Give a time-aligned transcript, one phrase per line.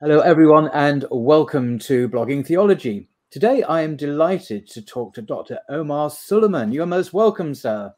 [0.00, 3.08] Hello, everyone, and welcome to Blogging Theology.
[3.32, 5.58] Today, I am delighted to talk to Dr.
[5.68, 6.70] Omar Suleiman.
[6.70, 7.92] You are most welcome, sir.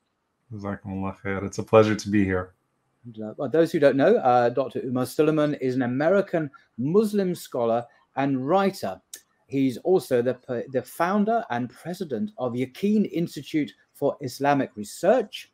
[1.44, 2.54] It's a pleasure to be here.
[3.22, 4.80] Uh, well, those who don't know, uh, Dr.
[4.82, 7.84] Omar Suleiman is an American Muslim scholar
[8.16, 8.98] and writer.
[9.46, 15.52] He's also the, the founder and president of Yaqeen Institute for Islamic Research,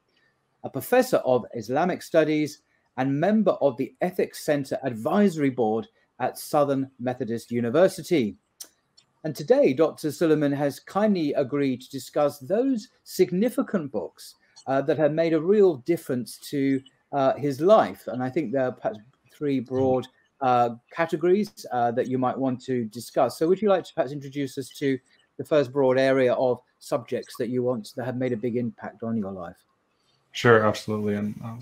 [0.63, 2.61] a professor of Islamic Studies,
[2.99, 5.89] and member of the Ethics Center Advisory Board
[6.21, 8.37] at Southern Methodist University.
[9.25, 10.13] And today, Dr.
[10.13, 15.77] Suleiman has kindly agreed to discuss those significant books uh, that have made a real
[15.79, 16.81] difference to
[17.13, 18.07] uh, his life.
[18.07, 18.99] And I think there are perhaps
[19.33, 20.07] three broad
[20.41, 23.39] uh, categories uh, that you might want to discuss.
[23.39, 24.99] So, would you like to perhaps introduce us to
[25.39, 29.03] the first broad area of subjects that you want that have made a big impact
[29.03, 29.57] on your life?
[30.37, 31.15] Sure, absolutely.
[31.15, 31.57] And uh,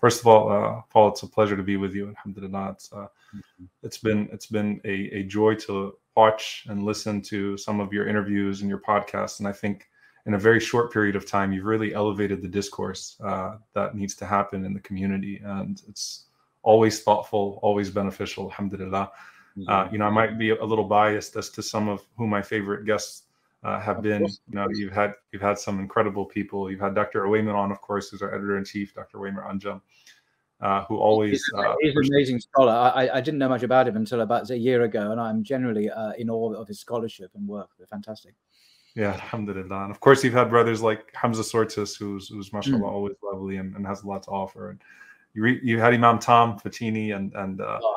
[0.00, 2.08] first of all, uh, Paul, it's a pleasure to be with you.
[2.08, 2.70] Alhamdulillah.
[2.72, 3.64] It's, uh, mm-hmm.
[3.84, 8.08] it's been it's been a, a joy to watch and listen to some of your
[8.08, 9.38] interviews and your podcasts.
[9.38, 9.88] And I think
[10.26, 14.16] in a very short period of time, you've really elevated the discourse uh, that needs
[14.16, 15.40] to happen in the community.
[15.44, 16.24] And it's
[16.64, 18.46] always thoughtful, always beneficial.
[18.46, 19.12] Alhamdulillah.
[19.56, 19.92] Mm-hmm.
[19.92, 22.84] you know, I might be a little biased as to some of who my favorite
[22.84, 23.29] guests
[23.62, 24.22] uh, have been.
[24.22, 26.70] You know, you've had you've had some incredible people.
[26.70, 27.22] You've had Dr.
[27.24, 29.18] Ovamir on, of course, who's our editor in chief, Dr.
[29.18, 29.80] Ovamir Anjum,
[30.60, 32.72] uh, who always he's, uh, he's an amazing scholar.
[32.72, 35.90] I, I didn't know much about him until about a year ago, and I'm generally
[35.90, 37.70] uh, in awe of his scholarship and work.
[37.78, 38.34] They're fantastic.
[38.94, 39.84] Yeah, alhamdulillah.
[39.84, 42.90] And of course, you've had brothers like Hamza Tzortzis who's who's mashallah mm.
[42.90, 44.70] always lovely and, and has a lot to offer.
[44.70, 44.80] And
[45.34, 47.96] you re, you had Imam Tom Facchine and and uh, oh,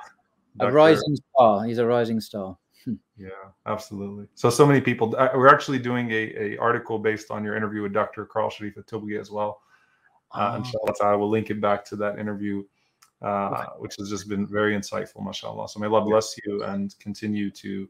[0.60, 1.66] a rising star.
[1.66, 2.58] He's a rising star.
[3.16, 3.30] Yeah,
[3.68, 4.28] absolutely.
[4.34, 5.16] So, so many people.
[5.16, 8.26] Uh, we're actually doing a, a article based on your interview with Dr.
[8.26, 9.62] Carl Sharif El-Tobgui as well.
[10.34, 12.64] Uh, inshallah, I will link it back to that interview,
[13.22, 15.70] uh, which has just been very insightful, mashallah.
[15.70, 17.88] So may Allah bless you and continue to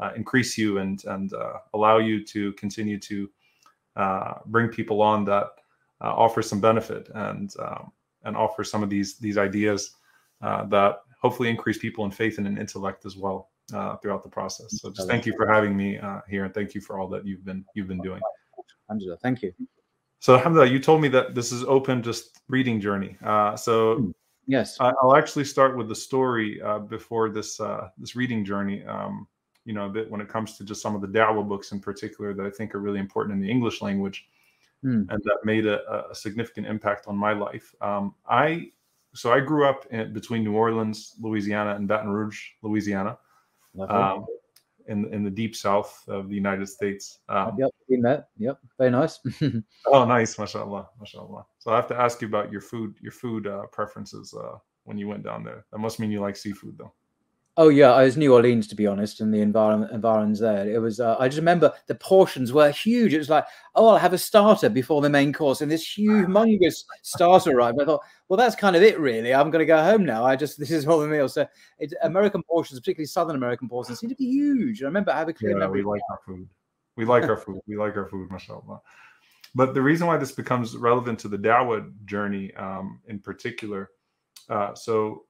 [0.00, 3.30] uh, increase you and and uh, allow you to continue to
[3.96, 5.48] uh, bring people on that
[6.00, 7.92] uh, offer some benefit and um,
[8.24, 9.96] and offer some of these these ideas
[10.40, 14.80] that hopefully increase people in faith and in intellect as well uh, throughout the process.
[14.80, 17.26] So just thank you for having me uh, here, and thank you for all that
[17.26, 18.20] you've been you've been doing.
[18.88, 19.52] Alhamdulillah, thank you.
[20.18, 23.16] So Alhamdulillah, you told me that this is open just reading journey.
[23.24, 24.10] Uh, so hmm.
[24.46, 28.84] yes, I, will actually start with the story uh, before this uh, this reading journey.
[28.84, 29.26] Um,
[29.64, 31.80] you know, a bit when it comes to just some of the Dawah books in
[31.80, 34.26] particular that I think are really important in the English language,
[34.84, 35.06] mm.
[35.08, 37.72] and that made a, a, significant impact on my life.
[37.80, 38.70] Um, I
[39.14, 43.18] so I grew up in, between New Orleans, Louisiana, and Baton Rouge, Louisiana
[43.80, 44.26] um,
[44.88, 47.20] in in the deep south of the United States.
[47.28, 48.28] Um, yep, seen that.
[48.38, 49.18] Yep, very nice.
[49.86, 51.44] oh, nice, mashallah, mashallah.
[51.58, 54.98] So I have to ask you about your food, your food uh, preferences uh, when
[54.98, 55.64] you went down there.
[55.72, 56.92] That must mean you like seafood, though.
[57.58, 60.66] Oh yeah, I was New Orleans to be honest, and the environment environs there.
[60.66, 61.00] It was.
[61.00, 63.12] Uh, I just remember the portions were huge.
[63.12, 66.84] It was like, oh, I'll have a starter before the main course, and this humongous
[67.02, 67.78] starter arrived.
[67.78, 69.34] I thought, well, that's kind of it, really.
[69.34, 70.24] I'm going to go home now.
[70.24, 71.28] I just this is all the meal.
[71.28, 71.46] So,
[71.78, 74.82] it, American portions, particularly Southern American portions, seem to be huge.
[74.82, 75.82] I remember I have a clear yeah, memory.
[75.82, 76.48] We like our food.
[76.96, 77.60] We like our food.
[77.66, 78.80] We like our food, mashallah.
[79.54, 83.90] But the reason why this becomes relevant to the Dawah journey, um, in particular,
[84.48, 85.24] uh, so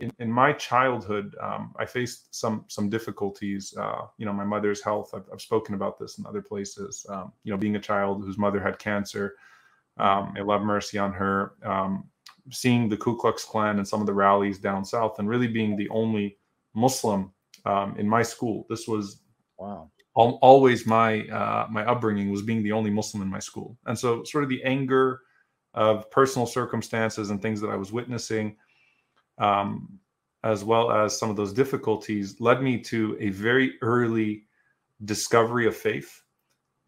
[0.00, 3.74] in, in my childhood, um, I faced some some difficulties.
[3.78, 5.10] Uh, you know, my mother's health.
[5.14, 7.06] I've, I've, spoken about this in other places.
[7.08, 9.36] Um, you know, being a child whose mother had cancer.
[9.98, 11.52] Um, may love mercy on her.
[11.64, 12.08] Um,
[12.50, 15.76] seeing the Ku Klux Klan and some of the rallies down south, and really being
[15.76, 16.38] the only
[16.74, 17.32] Muslim
[17.64, 18.66] um, in my school.
[18.68, 19.22] This was
[19.58, 19.90] wow.
[20.16, 23.96] Al- always my uh, my upbringing was being the only Muslim in my school, and
[23.96, 25.20] so sort of the anger
[25.74, 28.56] of personal circumstances and things that I was witnessing
[29.38, 29.98] um,
[30.44, 34.44] as well as some of those difficulties, led me to a very early
[35.04, 36.22] discovery of faith.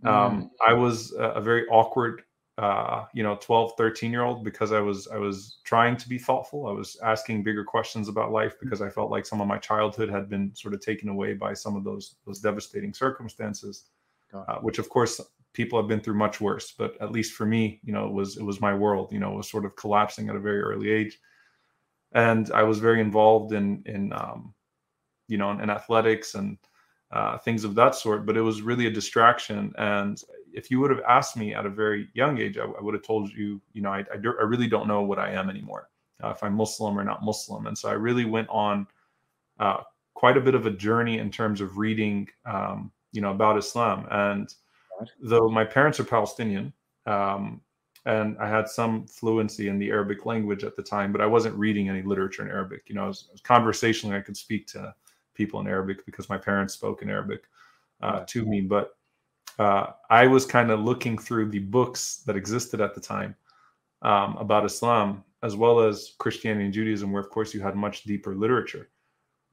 [0.04, 0.50] Um, mm.
[0.66, 2.22] I was a, a very awkward,
[2.58, 6.18] uh, you know, 12, 13 year old because I was I was trying to be
[6.18, 6.66] thoughtful.
[6.66, 10.10] I was asking bigger questions about life because I felt like some of my childhood
[10.10, 13.86] had been sort of taken away by some of those those devastating circumstances,
[14.32, 15.20] uh, which of course
[15.52, 16.72] people have been through much worse.
[16.76, 19.12] But at least for me, you know, it was it was my world.
[19.12, 21.18] You know, it was sort of collapsing at a very early age
[22.12, 24.54] and I was very involved in in um,
[25.28, 26.58] you know in, in athletics and
[27.12, 28.26] uh, things of that sort.
[28.26, 29.72] But it was really a distraction.
[29.78, 30.22] And
[30.52, 33.02] if you would have asked me at a very young age, I, I would have
[33.02, 35.88] told you, you know, I, I, do, I, really don't know what I am anymore,
[36.22, 37.66] uh, if I'm Muslim or not Muslim.
[37.66, 38.86] And so I really went on
[39.58, 39.78] uh,
[40.14, 44.06] quite a bit of a journey in terms of reading, um, you know, about Islam.
[44.10, 44.52] And
[45.20, 46.72] though my parents are Palestinian,
[47.06, 47.60] um,
[48.06, 51.56] and I had some fluency in the Arabic language at the time, but I wasn't
[51.56, 52.84] reading any literature in Arabic.
[52.86, 54.94] You know, was, conversationally, I could speak to
[55.34, 57.42] people in Arabic because my parents spoke in Arabic
[58.00, 58.62] uh, to me.
[58.62, 58.96] But
[59.58, 63.36] uh, I was kind of looking through the books that existed at the time
[64.00, 68.04] um, about Islam, as well as Christianity and Judaism, where, of course, you had much
[68.04, 68.88] deeper literature.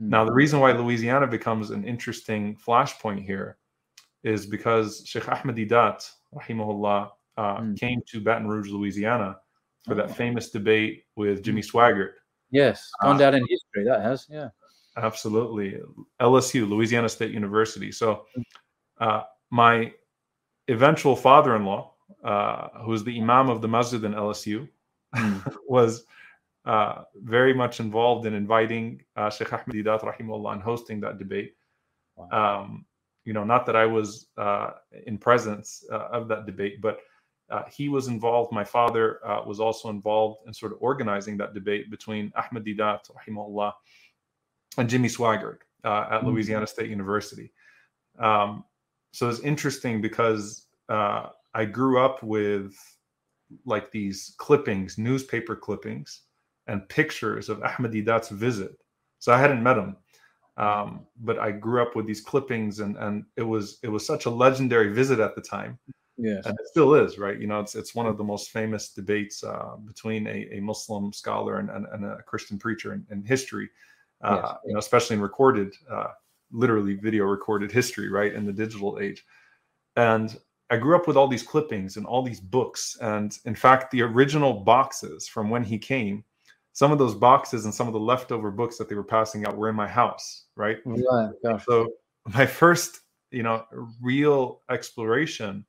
[0.01, 0.09] Mm-hmm.
[0.09, 3.57] Now, the reason why Louisiana becomes an interesting flashpoint here
[4.23, 7.79] is because Sheikh Ahmed Deedat, rahimahullah, uh, mm.
[7.79, 9.37] came to Baton Rouge, Louisiana,
[9.85, 10.13] for that oh.
[10.13, 11.77] famous debate with Jimmy hmm.
[11.77, 12.13] Swaggart.
[12.51, 13.83] Yes, gone uh, down in history.
[13.85, 14.49] That has, yeah,
[14.97, 15.79] absolutely.
[16.21, 17.91] LSU, Louisiana State University.
[17.91, 18.41] So, hmm.
[18.99, 19.91] uh, my
[20.67, 21.93] eventual father-in-law,
[22.23, 24.67] uh, who was the imam of the masjid in LSU,
[25.15, 25.55] mm.
[25.67, 26.03] was
[26.65, 31.55] uh, very much involved in inviting uh, Sheikh Ahmed Deedat, rahimahullah, and hosting that debate.
[32.15, 32.61] Wow.
[32.61, 32.85] Um,
[33.23, 34.71] you know, not that I was uh,
[35.05, 36.99] in presence uh, of that debate, but
[37.49, 38.51] uh, he was involved.
[38.51, 43.09] My father uh, was also involved in sort of organizing that debate between Ahmed Deedat,
[43.11, 43.71] rahimahullah,
[44.77, 46.27] and Jimmy Swaggart uh, at mm-hmm.
[46.27, 47.51] Louisiana State University.
[48.19, 48.65] Um,
[49.13, 52.75] so it's interesting because uh, I grew up with
[53.65, 56.23] like these clippings, newspaper clippings,
[56.67, 58.77] and pictures of Ahmed Deedat's visit.
[59.19, 59.95] So I hadn't met him,
[60.57, 64.25] um, but I grew up with these clippings, and and it was it was such
[64.25, 65.79] a legendary visit at the time
[66.17, 66.45] Yes.
[66.45, 67.39] And it still is, right?
[67.39, 71.13] You know, it's it's one of the most famous debates uh, between a, a Muslim
[71.13, 73.69] scholar and, and, and, a Christian preacher in, in history,
[74.21, 74.55] uh, yes.
[74.65, 76.07] you know, especially in recorded, uh,
[76.51, 79.23] literally video recorded history, right, in the digital age.
[79.95, 80.35] And
[80.69, 82.97] I grew up with all these clippings and all these books.
[82.99, 86.23] And in fact, the original boxes from when he came,
[86.73, 89.57] some of those boxes and some of the leftover books that they were passing out
[89.57, 90.77] were in my house, right?
[90.85, 91.87] Yeah, so
[92.35, 93.65] my first, you know,
[94.01, 95.65] real exploration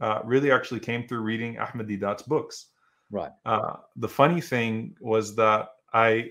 [0.00, 2.66] uh, really actually came through reading Ahmed Deedat's books.
[3.10, 3.30] Right.
[3.44, 6.30] Uh, the funny thing was that I,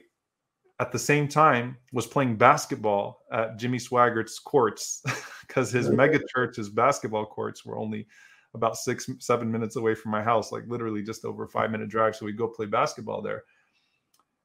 [0.80, 5.04] at the same time, was playing basketball at Jimmy Swaggart's courts
[5.48, 8.08] because his mega church's basketball courts were only
[8.56, 11.90] about six, seven minutes away from my house, like literally just over a five minute
[11.90, 12.16] drive.
[12.16, 13.44] So we'd go play basketball there.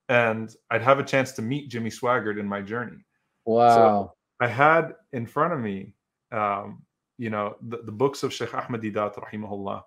[0.09, 2.99] And I'd have a chance to meet Jimmy Swaggart in my journey.
[3.47, 3.75] Wow.
[3.75, 5.95] So I had in front of me
[6.33, 6.83] um,
[7.19, 9.83] you know the, the books of Sheikh Ahmed Deedat rahimahullah.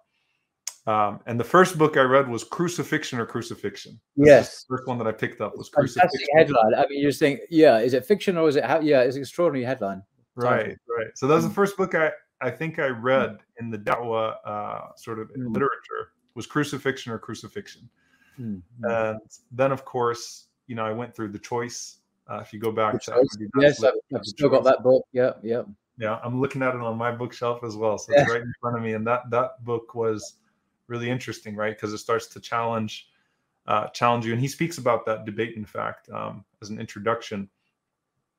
[0.86, 4.00] Um, and the first book I read was Crucifixion or Crucifixion.
[4.16, 6.10] Yes, first one that I picked up was Crucifixion.
[6.10, 6.74] Fantastic headline.
[6.76, 8.64] I mean, you're saying, yeah, is it fiction or is it?
[8.64, 10.02] How, yeah, it's an extraordinary headline.
[10.36, 11.08] Right, right.
[11.16, 11.56] So that was the mm.
[11.56, 15.54] first book I I think I read in the Dawah uh, sort of mm.
[15.54, 17.90] literature was Crucifixion or Crucifixion.
[18.40, 18.62] Mm.
[18.84, 19.20] And
[19.52, 21.98] then, of course, you know, I went through the choice.
[22.30, 25.06] Uh, if you go back the to yes, I've, I've still got that book.
[25.14, 25.64] Yeah, yeah.
[25.98, 28.78] Yeah, I'm looking at it on my bookshelf as well, so it's right in front
[28.78, 28.94] of me.
[28.94, 30.36] And that that book was
[30.88, 31.76] really interesting, right?
[31.76, 33.10] Because it starts to challenge
[33.68, 37.50] uh, challenge you, and he speaks about that debate, in fact, um, as an introduction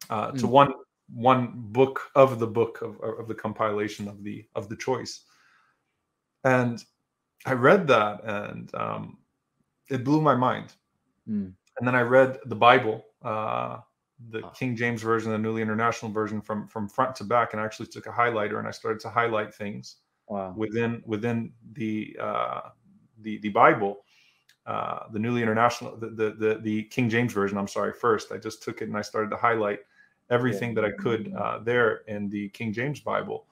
[0.09, 0.51] uh, to mm.
[0.51, 0.73] one
[1.13, 5.25] one book of the book of, of the compilation of the of the choice.
[6.45, 6.83] And
[7.45, 9.19] I read that, and um,
[9.91, 10.75] it blew my mind.
[11.29, 11.53] Mm.
[11.79, 13.05] And then I read the Bible.
[13.23, 13.79] Uh,
[14.31, 17.65] the King James version, the newly international version from from front to back, and I
[17.65, 19.97] actually took a highlighter and I started to highlight things
[20.29, 20.53] wow.
[20.57, 22.61] within within the uh,
[23.23, 23.99] the the Bible,
[24.67, 27.57] uh, the newly international, the, the, the the King James version.
[27.59, 27.93] I'm sorry.
[27.93, 29.81] First, I just took it and I started to highlight
[30.31, 30.83] everything yeah.
[30.83, 33.47] that I could uh, there in the King James Bible,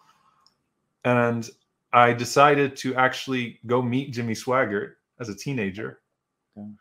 [1.05, 1.49] and
[1.93, 6.01] I decided to actually go meet Jimmy Swaggart as a teenager.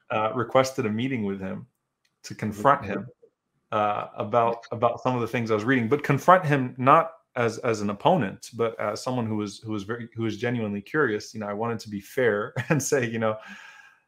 [0.10, 1.68] Uh, requested a meeting with him
[2.24, 3.06] to confront him
[3.72, 7.58] uh, about about some of the things I was reading, but confront him not as
[7.60, 11.34] as an opponent, but as someone who was who was very who was genuinely curious.
[11.34, 13.38] You know, I wanted to be fair and say, you know, uh,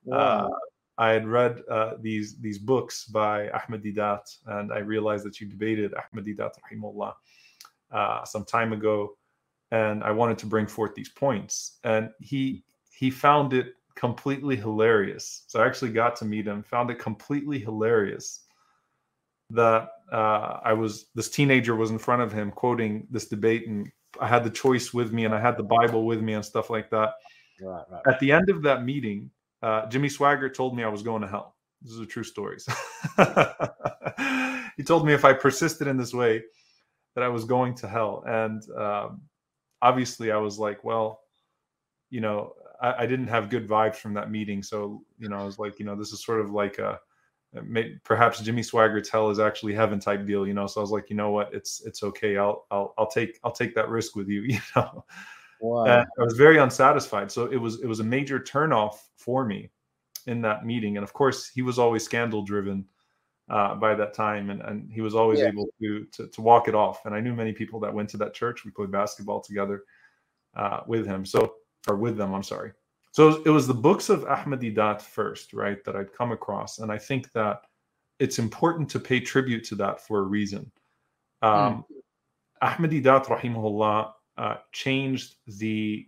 [0.06, 0.48] wow.
[0.48, 0.58] uh,
[0.98, 5.48] I had read uh, these these books by Ahmed Deedat, and I realized that you
[5.48, 7.14] debated Ahmed Deedat, rahimullah,
[7.92, 9.18] uh, some time ago,
[9.72, 15.44] and I wanted to bring forth these points, and he he found it completely hilarious.
[15.48, 18.47] So I actually got to meet him, found it completely hilarious
[19.52, 23.90] that uh, I was this teenager was in front of him quoting this debate, and
[24.20, 26.70] I had the choice with me, and I had the Bible with me, and stuff
[26.70, 27.14] like that.
[27.62, 28.02] Right, right.
[28.08, 31.28] At the end of that meeting, uh, Jimmy Swaggart told me I was going to
[31.28, 31.56] hell.
[31.82, 32.58] This is a true story.
[34.78, 36.44] he told me if I persisted in this way,
[37.16, 39.22] that I was going to hell, and um,
[39.82, 41.22] obviously I was like, well,
[42.12, 45.44] you know, I, I didn't have good vibes from that meeting, so you know, I
[45.44, 47.00] was like, you know, this is sort of like a
[47.66, 50.68] Maybe, perhaps Jimmy Swaggart's hell is actually heaven type deal, you know.
[50.68, 52.38] So I was like, you know what, it's it's okay.
[52.38, 55.06] I'll I'll I'll take I'll take that risk with you, you know.
[55.60, 55.86] Wow.
[55.86, 57.32] I was very unsatisfied.
[57.32, 59.72] So it was it was a major turnoff for me
[60.28, 60.98] in that meeting.
[60.98, 62.86] And of course, he was always scandal driven
[63.50, 65.48] uh, by that time, and, and he was always yeah.
[65.48, 67.06] able to, to, to walk it off.
[67.06, 68.66] And I knew many people that went to that church.
[68.66, 69.84] We played basketball together
[70.56, 71.26] uh, with him.
[71.26, 71.54] So
[71.88, 72.34] or with them.
[72.34, 72.72] I'm sorry.
[73.18, 76.92] So it was the books of Ahmed Deedat first, right, that I'd come across, and
[76.92, 77.62] I think that
[78.20, 80.72] it's important to pay tribute to that for a reason.
[81.42, 81.84] Um, mm.
[82.62, 86.08] Ahmed Deedat, rahimahullah, uh, changed the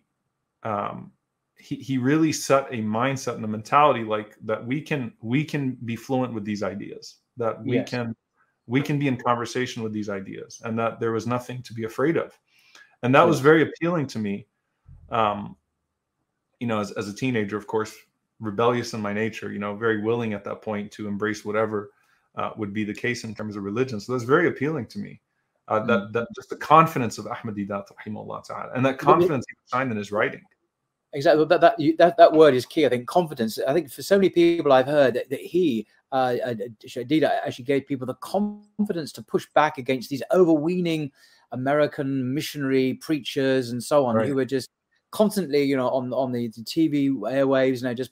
[0.61, 1.11] um,
[1.57, 5.79] he, he really set a mindset and a mentality like that we can we can
[5.85, 7.89] be fluent with these ideas that we yes.
[7.89, 8.15] can
[8.67, 11.85] we can be in conversation with these ideas and that there was nothing to be
[11.85, 12.37] afraid of
[13.01, 14.45] and that was very appealing to me
[15.09, 15.55] um,
[16.59, 17.95] you know as, as a teenager of course
[18.39, 21.91] rebellious in my nature you know very willing at that point to embrace whatever
[22.39, 23.99] uh, would be the case in terms of religion.
[23.99, 25.21] So that's very appealing to me.
[25.67, 26.13] Uh, that, mm.
[26.13, 29.97] that just the confidence of Ahmed Deedat rahimahullah ta'ala and that confidence he signed in
[29.97, 30.41] his writing.
[31.13, 31.45] Exactly.
[31.45, 33.07] That that, that that word is key i think.
[33.07, 33.59] Confidence.
[33.67, 36.53] I think for so many people i've heard that, that he uh, uh
[36.87, 41.11] Shadida actually gave people the confidence to push back against these overweening
[41.51, 44.27] american missionary preachers and so on right.
[44.27, 44.69] who were just
[45.11, 48.11] constantly you know on on the, the tv airwaves you know just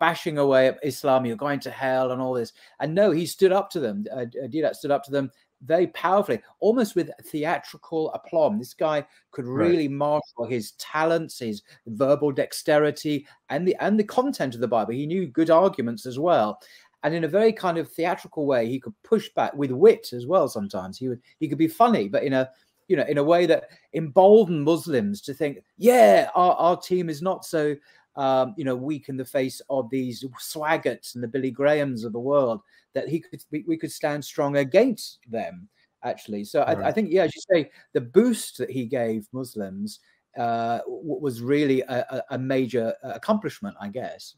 [0.00, 2.52] bashing away at Islam, you're going to hell, and all this.
[2.80, 4.04] And no, he stood up to them.
[4.12, 5.30] Uh, Deedat stood up to them
[5.64, 8.58] very powerfully, almost with theatrical aplomb.
[8.58, 9.96] This guy could really right.
[9.96, 14.92] marshal his talents, his verbal dexterity, and the and the content of the Bible.
[14.92, 16.60] He knew good arguments as well.
[17.04, 20.26] And in a very kind of theatrical way, he could push back with wit as
[20.26, 20.48] well.
[20.48, 22.50] Sometimes he would he could be funny, but in a
[22.92, 27.22] you know in a way that emboldened Muslims to think, yeah, our, our team is
[27.22, 27.74] not so
[28.16, 32.12] um, you know weak in the face of these swaggarts and the Billy Grahams of
[32.12, 32.60] the world
[32.92, 35.70] that he could we, we could stand strong against them
[36.04, 36.44] actually.
[36.44, 36.76] So right.
[36.76, 40.00] I, I, think yeah, as you say, the boost that he gave Muslims
[40.36, 44.34] uh, was really a, a major accomplishment, I guess.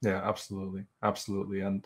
[0.00, 1.84] Yeah, absolutely, absolutely, and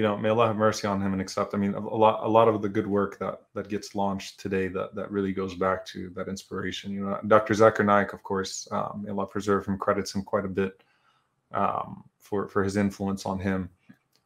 [0.00, 1.52] you know, may Allah have mercy on him and accept.
[1.52, 4.66] I mean, a lot, a lot of the good work that that gets launched today
[4.68, 6.90] that that really goes back to that inspiration.
[6.90, 7.52] You know, Dr.
[7.52, 10.82] Zakir Naik, of course, um, may Allah preserve him, credits him quite a bit
[11.52, 13.68] um, for for his influence on him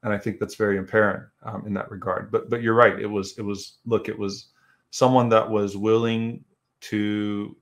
[0.05, 2.31] and I think that's very apparent um, in that regard.
[2.31, 2.97] But but you're right.
[3.01, 4.09] It was it was look.
[4.09, 4.51] It was
[4.91, 6.45] someone that was willing
[6.83, 7.57] to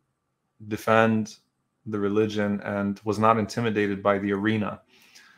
[0.69, 1.37] defend
[1.87, 4.83] the religion and was not intimidated by the arena,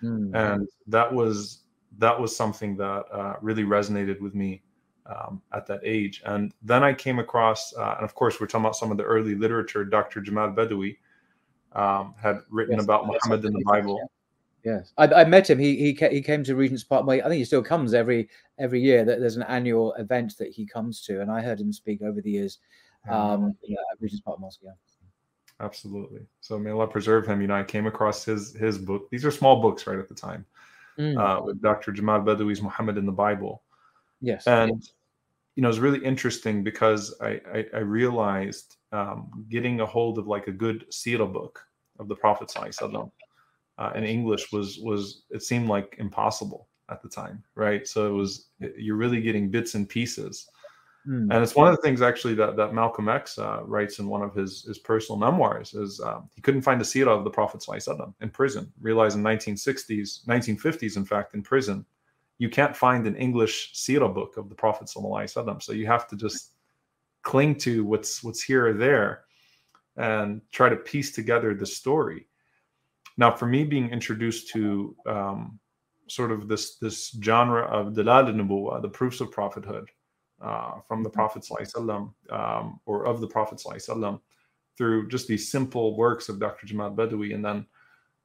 [0.02, 0.34] mm.
[0.34, 1.63] and that was
[1.98, 4.62] that was something that uh, really resonated with me
[5.06, 6.22] um, at that age.
[6.24, 9.04] And then I came across, uh, and of course, we're talking about some of the
[9.04, 9.84] early literature.
[9.84, 10.20] Dr.
[10.20, 10.96] Jamal Badawi
[11.72, 14.00] um, had written yes, about Muhammad in the Bible.
[14.64, 15.58] Yes, I, I, met him.
[15.58, 17.06] He he he came to Regent's Park.
[17.06, 19.04] I think he still comes every every year.
[19.04, 22.22] That there's an annual event that he comes to, and I heard him speak over
[22.22, 22.58] the years.
[23.10, 24.60] Um, yeah, at Regent's Park Mosque.
[24.62, 24.70] Yeah.
[25.60, 26.20] Absolutely.
[26.40, 27.40] So may Allah preserve him.
[27.40, 29.08] You know, I came across his his book.
[29.10, 30.46] These are small books, right at the time,
[30.98, 31.18] mm.
[31.18, 31.92] uh, with Dr.
[31.92, 33.62] Jamal Badawi's Muhammad in the Bible.
[34.20, 34.46] Yes.
[34.46, 34.92] And yes.
[35.56, 40.26] you know, it's really interesting because I I, I realized um, getting a hold of
[40.26, 41.60] like a good Sira book
[41.98, 43.10] of the Prophet Sallallahu
[43.78, 47.86] uh, in English was was it seemed like impossible at the time, right?
[47.86, 50.48] So it was you're really getting bits and pieces,
[51.06, 51.32] mm.
[51.32, 54.22] and it's one of the things actually that that Malcolm X uh, writes in one
[54.22, 57.64] of his his personal memoirs is um, he couldn't find a seerah of the Prophet
[58.20, 58.72] in prison.
[58.80, 61.84] Realized in 1960s, 1950s, in fact, in prison,
[62.38, 66.52] you can't find an English seerah book of the Prophet so you have to just
[67.22, 69.24] cling to what's what's here or there
[69.96, 72.26] and try to piece together the story
[73.16, 75.58] now, for me, being introduced to um,
[76.08, 79.88] sort of this this genre of dalal nubuwa, the proofs of prophethood
[80.44, 81.16] uh, from the mm-hmm.
[81.16, 84.20] Prophet sallam, um, or of the Prophet sallam,
[84.76, 86.66] through just these simple works of Dr.
[86.66, 87.66] Jamal Badawi, and then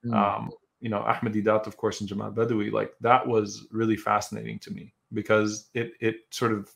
[0.06, 0.14] mm.
[0.14, 4.60] um, you know Ahmed Deedat, of course, and Jamal Badawi, like that was really fascinating
[4.60, 6.70] to me because it it sort of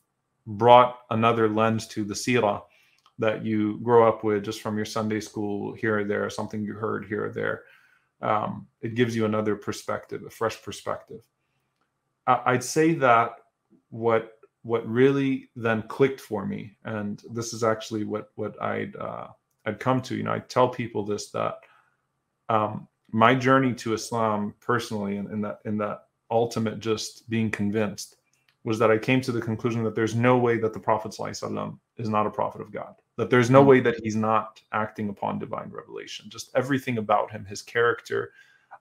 [0.45, 2.61] brought another lens to the sirah
[3.19, 6.73] that you grow up with just from your Sunday school here or there, something you
[6.73, 7.63] heard here or there
[8.23, 11.21] um, it gives you another perspective, a fresh perspective.
[12.25, 13.31] I'd say that
[13.89, 14.32] what
[14.63, 19.27] what really then clicked for me, and this is actually what what I'd uh,
[19.65, 20.15] I'd come to.
[20.15, 21.59] You know, I tell people this that
[22.49, 27.51] um, my journey to Islam personally, and in, in that in that ultimate just being
[27.51, 28.17] convinced,
[28.63, 31.77] was that I came to the conclusion that there's no way that the Prophet ﷺ
[31.97, 33.69] is not a prophet of God that there's no hmm.
[33.69, 38.31] way that he's not acting upon divine revelation just everything about him his character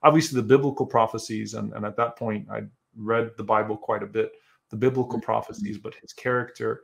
[0.03, 2.61] obviously the biblical prophecies and, and at that point i
[2.95, 4.33] read the bible quite a bit
[4.73, 5.23] the biblical hmm.
[5.23, 6.81] prophecies but his character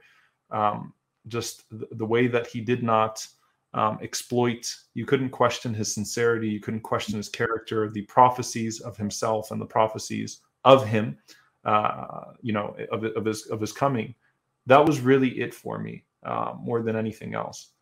[0.51, 0.93] um,
[1.27, 3.25] just the, the, way that he did not
[3.73, 4.73] um, exploit.
[4.93, 6.49] You couldn't question his sincerity.
[6.49, 11.17] You couldn't question his character, the prophecies of himself and the prophecies of him,
[11.65, 14.15] uh, you know, of, of his of his coming.
[14.65, 17.73] That was really it for me uh, more than anything else.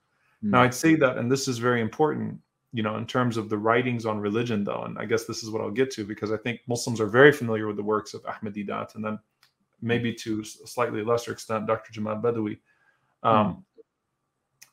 [0.44, 0.52] Mm.
[0.52, 2.40] Now I'd say that, and this is very important,
[2.74, 5.50] you know, in terms of the writings on religion, though, and I guess this is
[5.50, 8.26] what I'll get to because I think Muslims are very familiar with the works of
[8.26, 9.20] Ahmed Deedat, and then
[9.82, 11.92] maybe to a slightly lesser extent, Dr.
[11.92, 12.60] Jamal Badawi.
[13.24, 13.64] Um, mm.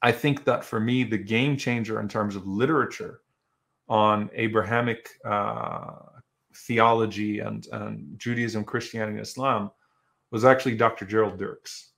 [0.03, 3.21] I think that for me, the game changer in terms of literature
[3.89, 5.97] on Abrahamic uh,
[6.55, 9.71] theology and, and Judaism, Christianity, and Islam
[10.31, 11.07] was actually Dr.
[11.07, 11.93] Jerald Dirks.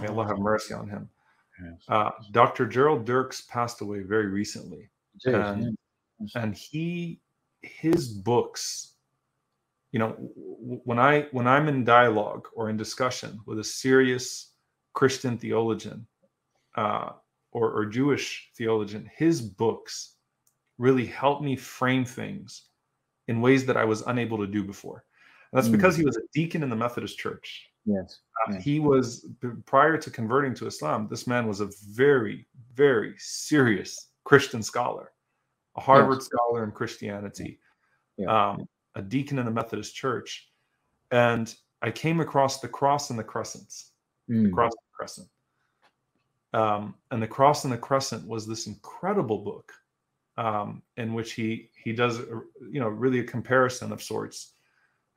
[0.00, 1.08] May Allah have mercy on him.
[1.62, 1.82] Yes.
[1.88, 2.66] Uh, Dr.
[2.66, 4.90] Jerald Dirks passed away very recently,
[5.24, 5.76] and,
[6.20, 6.32] yes.
[6.34, 7.20] and he
[7.62, 8.94] his books.
[9.92, 10.10] You know,
[10.84, 14.52] when I when I'm in dialogue or in discussion with a serious
[14.92, 16.06] Christian theologian
[16.76, 17.10] uh,
[17.52, 20.16] or, or Jewish theologian, his books
[20.76, 22.66] really helped me frame things
[23.28, 25.04] in ways that I was unable to do before.
[25.52, 25.72] And that's mm.
[25.72, 27.70] because he was a deacon in the Methodist Church.
[27.86, 28.20] Yes.
[28.46, 29.26] Uh, He was
[29.64, 31.08] prior to converting to Islam.
[31.08, 35.12] This man was a very, very serious Christian scholar,
[35.76, 36.26] a Harvard yes.
[36.26, 37.58] scholar in Christianity,
[38.18, 38.50] yeah.
[38.50, 40.48] um, a deacon in the Methodist Church,
[41.10, 43.92] and I came across the cross and the crescents,
[44.30, 44.44] mm.
[44.44, 45.28] the cross and the crescent.
[46.54, 49.72] Um, and the cross and the crescent was this incredible book
[50.38, 52.20] um, in which he he does
[52.70, 54.54] you know really a comparison of sorts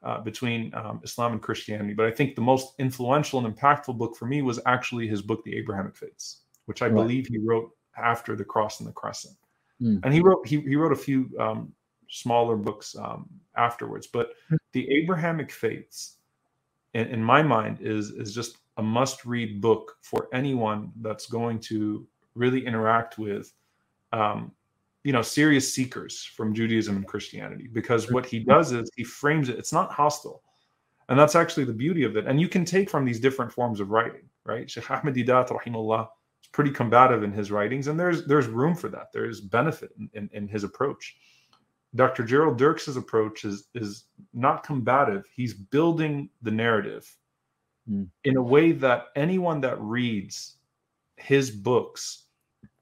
[0.03, 1.93] uh, between um, Islam and Christianity.
[1.93, 5.43] But I think the most influential and impactful book for me was actually his book,
[5.43, 6.95] The Abrahamic Faiths, which I right.
[6.95, 9.37] believe he wrote after The Cross and the Crescent.
[9.81, 10.01] Mm.
[10.03, 11.71] And he wrote he, he wrote a few um,
[12.11, 14.07] smaller books um, afterwards.
[14.07, 14.57] But mm.
[14.73, 16.17] The Abrahamic Faiths,
[16.93, 22.07] in, in my mind, is is just a must-read book for anyone that's going to
[22.35, 23.53] really interact with
[24.13, 24.51] um,
[25.03, 27.67] you know serious seekers from Judaism and Christianity.
[27.71, 30.43] Because what he does is he frames it it's not hostile.
[31.09, 32.25] And that's actually the beauty of it.
[32.25, 34.69] And you can take from these different forms of writing right?
[34.69, 36.07] Sheikh Ahmed Deedat rahimahullah
[36.43, 39.11] is pretty combative in his writings and there's there's room for that.
[39.13, 41.15] There's benefit in, in, in his approach
[41.95, 42.23] Dr.
[42.23, 47.09] Jerald Dirks's approach is is not combative he's building the narrative
[47.89, 48.07] mm.
[48.23, 50.57] in a way that anyone that reads
[51.17, 52.27] his books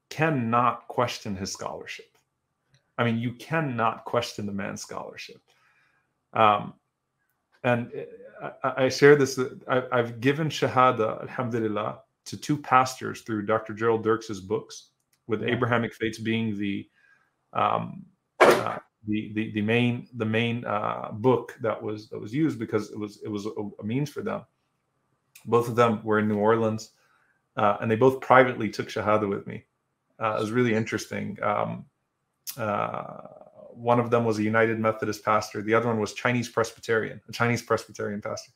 [0.08, 2.10] cannot question his scholarship
[3.00, 5.40] I mean, you cannot question the man's scholarship.
[6.34, 6.74] Um,
[7.64, 7.90] and
[8.62, 9.40] I, I share this.
[9.66, 13.72] I, have given Shahada, Alhamdulillah, to two pastors through Dr.
[13.72, 14.90] Jerald Dirks's books,
[15.26, 16.86] with Abrahamic faiths being the
[17.54, 18.04] um,
[18.40, 22.90] uh, the, the the main the main uh, book that was that was used because
[22.90, 24.42] it was it was a, a means for them.
[25.46, 26.90] Both of them were in New Orleans,
[27.56, 29.64] uh, and they both privately took Shahada with me.
[30.18, 31.38] Uh, it was really interesting.
[31.42, 31.86] Um,
[32.58, 33.22] uh,
[33.72, 35.62] one of them was a United Methodist pastor.
[35.62, 38.52] The other one was Chinese Presbyterian, a Chinese Presbyterian pastor.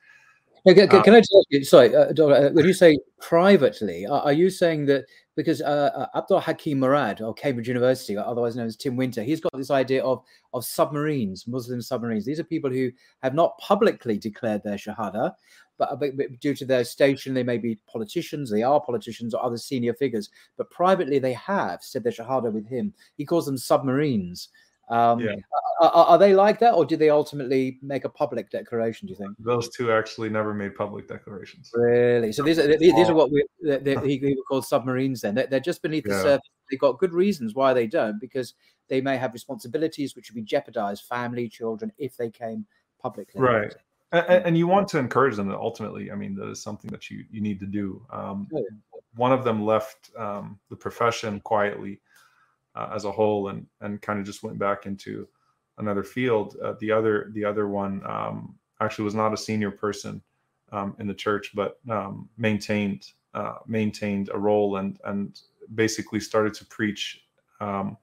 [0.67, 4.23] Can, can, can, I just ask you, sorry, uh, uh, when you say privately, are,
[4.23, 5.05] are you saying that
[5.37, 9.41] because uh, uh, Abdul Hakim Murad of Cambridge University, otherwise known as Tim Winter, he's
[9.41, 10.23] got this idea of
[10.55, 12.25] of submarines, Muslim submarines.
[12.25, 12.91] These are people who
[13.23, 15.33] have not publicly declared their shahada,
[15.77, 19.45] but, but, but, due to their station, they may be politicians, they are politicians or
[19.45, 22.95] other senior figures, but privately they have said their shahada with him.
[23.17, 24.49] He calls them submarines.
[24.91, 25.37] Um, yeah.
[25.81, 29.07] are, are, they like that, or did they ultimately make a public declaration?
[29.07, 31.71] Do you think those two actually never made public declarations?
[31.75, 32.33] Really?
[32.33, 35.23] So these are these are what we he, he called submarines.
[35.23, 36.17] Then they're, they're just beneath yeah.
[36.17, 36.51] the surface.
[36.71, 38.55] They've got good reasons why they don't, because
[38.89, 42.67] they may have responsibilities which would be jeopardized, family, children, if they came
[43.01, 43.41] publicly.
[43.41, 43.75] Right
[44.15, 47.11] and, and, you want to encourage them that ultimately i mean that is something that
[47.11, 48.49] you you need to do um,
[49.17, 52.01] one of them left um, the profession quietly
[52.75, 55.27] uh, as a whole and and kind of just went back into
[55.79, 60.23] another field uh, the other the other one um, actually was not a senior person
[60.73, 65.41] um, in the church but um, maintained uh, maintained a role and and
[65.75, 67.25] basically started to preach
[67.61, 67.97] um,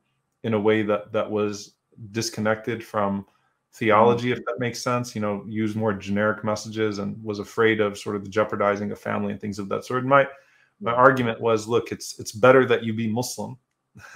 [0.43, 1.75] in a way that that was
[2.11, 3.25] disconnected from
[3.73, 5.15] theology, if that makes sense.
[5.15, 8.99] You know, use more generic messages and was afraid of sort of the jeopardizing of
[8.99, 10.05] family and things of that sort.
[10.05, 10.27] My
[10.79, 13.57] my argument was, look, it's it's better that you be Muslim.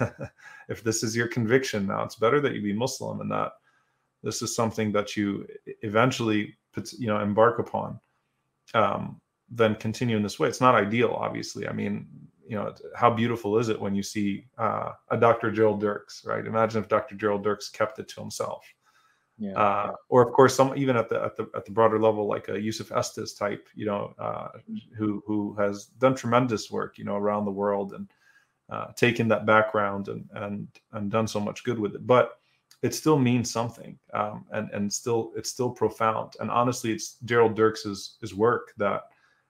[0.68, 3.52] if this is your conviction now, it's better that you be Muslim and that
[4.22, 5.46] this is something that you
[5.82, 6.56] eventually
[6.98, 7.98] you know embark upon.
[8.74, 10.48] Um, then continue in this way.
[10.48, 11.68] It's not ideal, obviously.
[11.68, 12.08] I mean,
[12.48, 15.52] you know, how beautiful is it when you see uh, a Dr.
[15.52, 16.44] Jerald Dirks, right?
[16.44, 17.14] Imagine if Dr.
[17.14, 18.66] Jerald Dirks kept it to himself
[19.38, 22.26] yeah, uh, or of course some even at the at the at the broader level
[22.26, 24.48] like a Yusuf Estes type you know uh,
[24.96, 28.08] who who has done tremendous work you know around the world and
[28.70, 32.06] uh, taken that background and and and done so much good with it.
[32.06, 32.38] But
[32.82, 36.34] it still means something, um, and and still it's still profound.
[36.40, 39.02] And honestly, it's Jerald Dirks's his work that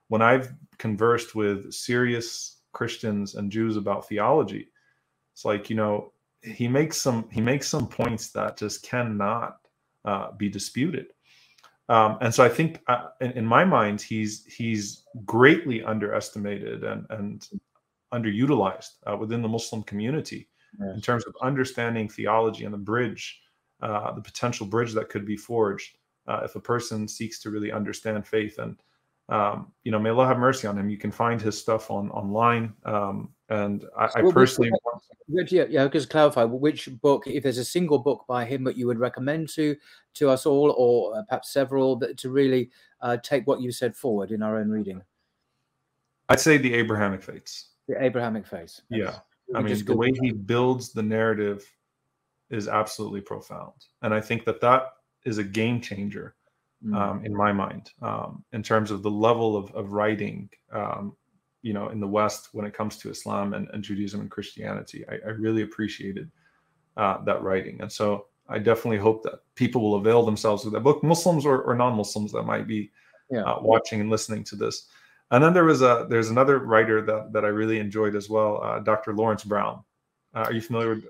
[0.09, 4.69] when I've conversed with serious Christians and Jews about theology,
[5.33, 9.59] it's like you know he makes some he makes some points that just cannot
[10.05, 11.07] uh, be disputed.
[11.89, 17.07] Um, and so I think uh, in, in, my mind, he's he's greatly underestimated and
[17.11, 17.49] and
[18.13, 20.95] underutilized uh, within the Muslim community yes.
[20.95, 23.41] in terms of understanding theology and the bridge,
[23.83, 25.97] uh, the potential bridge that could be forged
[26.29, 28.59] uh, if a person seeks to really understand faith.
[28.59, 28.77] And
[29.29, 30.89] um, you know, may Allah have mercy on him.
[30.89, 32.73] You can find his stuff on online.
[32.85, 34.71] Um, and I, I personally,
[35.29, 38.77] which, yeah, yeah, just clarify which book, if there's a single book by him that
[38.77, 39.77] you would recommend to
[40.15, 43.97] to us all, or uh, perhaps several, that to really uh, take what you said
[43.97, 45.03] forward in our own reading.
[46.29, 47.71] I'd say the Abrahamic faiths.
[47.89, 48.81] The Abrahamic faith.
[48.89, 49.19] Yeah,
[49.55, 51.65] I mean the way he builds the narrative
[52.51, 54.95] is absolutely profound, and I think that that
[55.25, 56.35] is a game changer
[56.85, 56.97] mm.
[56.97, 61.17] um, in my mind um, in terms of the level of, of writing um,
[61.63, 65.05] you know in the west when it comes to islam and, and judaism and christianity.
[65.09, 66.31] I, I really appreciated
[66.97, 67.81] uh, that writing.
[67.81, 71.03] And so i definitely hope that people will avail themselves of that book.
[71.03, 72.93] Muslims or, or non-muslims that might be
[73.31, 73.43] yeah.
[73.43, 74.87] uh, watching and listening to this
[75.31, 78.63] and then there was a there's another writer that, that i really enjoyed as well
[78.63, 79.83] uh, dr laurence brown
[80.35, 81.05] uh, are you familiar with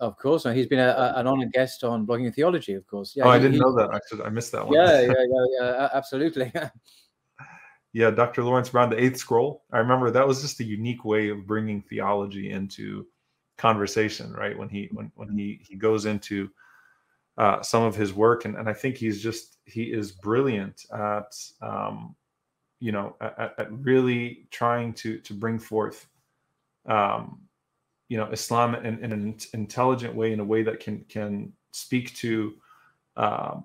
[0.00, 2.74] of course, he's been a, a, an honored guest on blogging theology.
[2.74, 3.24] Of course, yeah.
[3.24, 3.90] Oh, I didn't he, know that.
[3.92, 4.74] I should, I missed that one.
[4.74, 6.52] Yeah, yeah, yeah, yeah absolutely.
[7.92, 8.44] yeah, Dr.
[8.44, 9.64] Laurence Brown, the Eighth Scroll.
[9.72, 13.06] I remember that was just a unique way of bringing theology into
[13.56, 14.56] conversation, right?
[14.56, 16.48] When he when when he he goes into
[17.36, 21.34] uh, some of his work, and and I think he's just he is brilliant at
[21.60, 22.14] um,
[22.80, 26.06] you know at, at really trying to to bring forth
[26.86, 27.40] um,
[28.08, 32.14] you know Islam in, in an intelligent way, in a way that can can speak
[32.16, 32.54] to
[33.16, 33.64] um,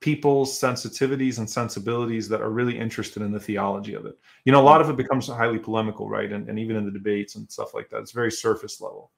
[0.00, 4.18] people's sensitivities and sensibilities that are really interested in the theology of it.
[4.44, 6.32] You know, a lot of it becomes highly polemical, right?
[6.32, 9.10] And, and even in the debates and stuff like that, it's very surface level.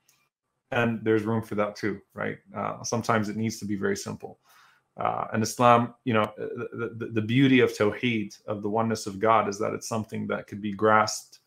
[0.73, 2.38] And there's room for that too, right?
[2.57, 4.40] Uh, sometimes it needs to be very simple.
[4.96, 9.18] Uh, and Islam, you know, the, the, the beauty of Tawheed, of the oneness of
[9.18, 11.38] God, is that it's something that could be grasped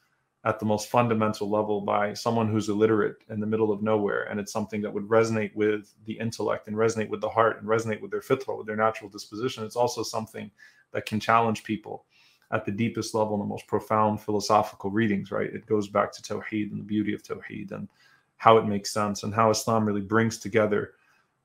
[0.45, 4.23] at the most fundamental level by someone who's illiterate in the middle of nowhere.
[4.23, 7.67] And it's something that would resonate with the intellect and resonate with the heart and
[7.67, 9.63] resonate with their fitrah, with their natural disposition.
[9.63, 10.51] It's also something
[10.91, 12.05] that can challenge people
[12.51, 15.51] at the deepest level and the most profound philosophical readings, right?
[15.51, 17.89] It goes back to Tawheed and the beauty of Tawheed and
[18.37, 20.93] how it makes sense and how Islam really brings together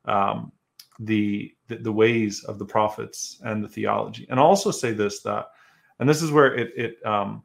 [0.05, 0.51] um,
[0.99, 4.27] the, the, the ways of the prophets and the theology.
[4.29, 5.47] And I'll also say this that,
[5.99, 7.43] and this is where it, it um,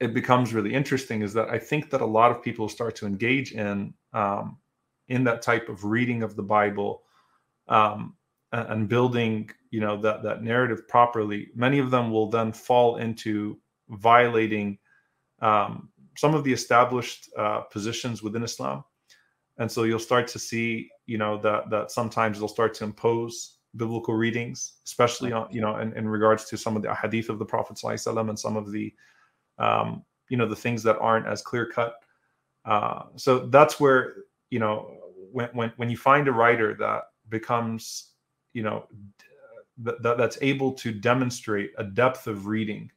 [0.00, 3.06] it becomes really interesting is that I think that a lot of people start to
[3.06, 4.58] engage in um,
[5.08, 7.02] in that type of reading of the Bible
[7.68, 8.14] um,
[8.52, 11.48] and, and, building, you know, that that narrative properly.
[11.54, 14.78] Many of them will then fall into violating
[15.40, 18.84] um, some of the established uh, positions within Islam,
[19.58, 23.56] and so you'll start to see, you know, that that sometimes they'll start to impose
[23.74, 27.38] biblical readings, especially on, you know, in, in regards to some of the hadith of
[27.38, 28.94] the Prophet and some of the
[29.58, 31.94] um, you know the things that aren't as clear cut.
[32.66, 34.16] Uh, so that's where
[34.50, 34.98] you know
[35.32, 38.10] when, when when you find a writer that becomes
[38.52, 38.84] you know
[39.82, 42.90] th- that that's able to demonstrate a depth of reading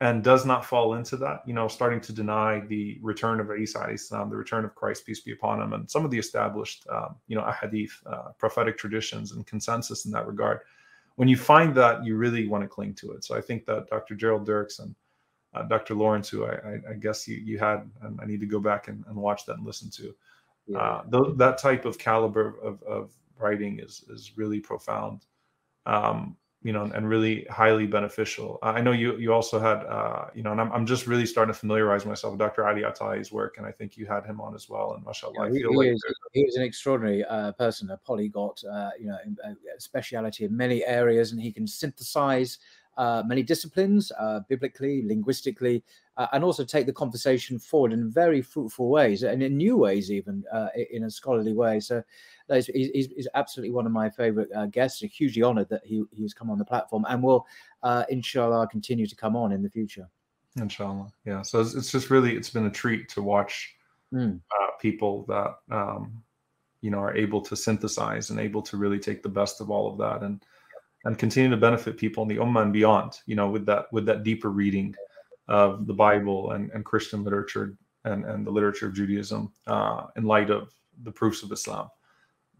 [0.00, 3.86] and does not fall into that you know starting to deny the return of isa
[3.90, 7.16] islam the return of christ peace be upon him and some of the established um,
[7.28, 10.60] you know ahadith uh, prophetic traditions and consensus in that regard
[11.16, 13.88] when you find that you really want to cling to it so i think that
[13.88, 14.94] dr jerald dirks and
[15.54, 15.94] uh, Dr.
[15.94, 18.88] Laurence, who I, I, I, guess you, you had, and I need to go back
[18.88, 20.14] and, and watch that and listen to.
[20.66, 20.78] Yeah.
[20.78, 25.26] Uh, th- that type of caliber of, of writing is is really profound,
[25.86, 28.58] um, you know, and really highly beneficial.
[28.62, 31.54] I know you you also had, uh, you know, and I'm, I'm just really starting
[31.54, 32.68] to familiarize myself with Dr.
[32.68, 34.92] Ali Ataie's work, and I think you had him on as well.
[34.92, 38.62] And mashallah, yeah, he, he, like is, he, is, an extraordinary uh, person, a polyglot,
[38.70, 42.58] uh, you know, a speciality in many areas, and he can synthesize
[42.98, 45.82] uh, many disciplines, uh, biblically, linguistically,
[46.20, 50.12] uh, and also take the conversation forward in very fruitful ways and in new ways,
[50.12, 51.80] even uh, in a scholarly way.
[51.80, 52.02] So
[52.52, 55.00] he's, he's, he's absolutely one of my favorite uh, guests.
[55.00, 57.46] hugely honored that he, he's come on the platform and will,
[57.82, 60.06] uh, inshallah, continue to come on in the future.
[60.58, 61.10] Inshallah.
[61.24, 61.40] Yeah.
[61.40, 63.74] So it's, it's just really, it's been a treat to watch
[64.12, 64.38] mm.
[64.78, 66.22] people that, um,
[66.82, 69.90] you know, are able to synthesize and able to really take the best of all
[69.90, 70.22] of that.
[70.22, 70.44] And,
[71.06, 74.04] and continue to benefit people in the Ummah and beyond, you know, with that with
[74.04, 74.94] that deeper reading
[75.50, 80.24] of the Bible and, and Christian literature and, and the literature of Judaism uh, in
[80.24, 81.88] light of the proofs of Islam.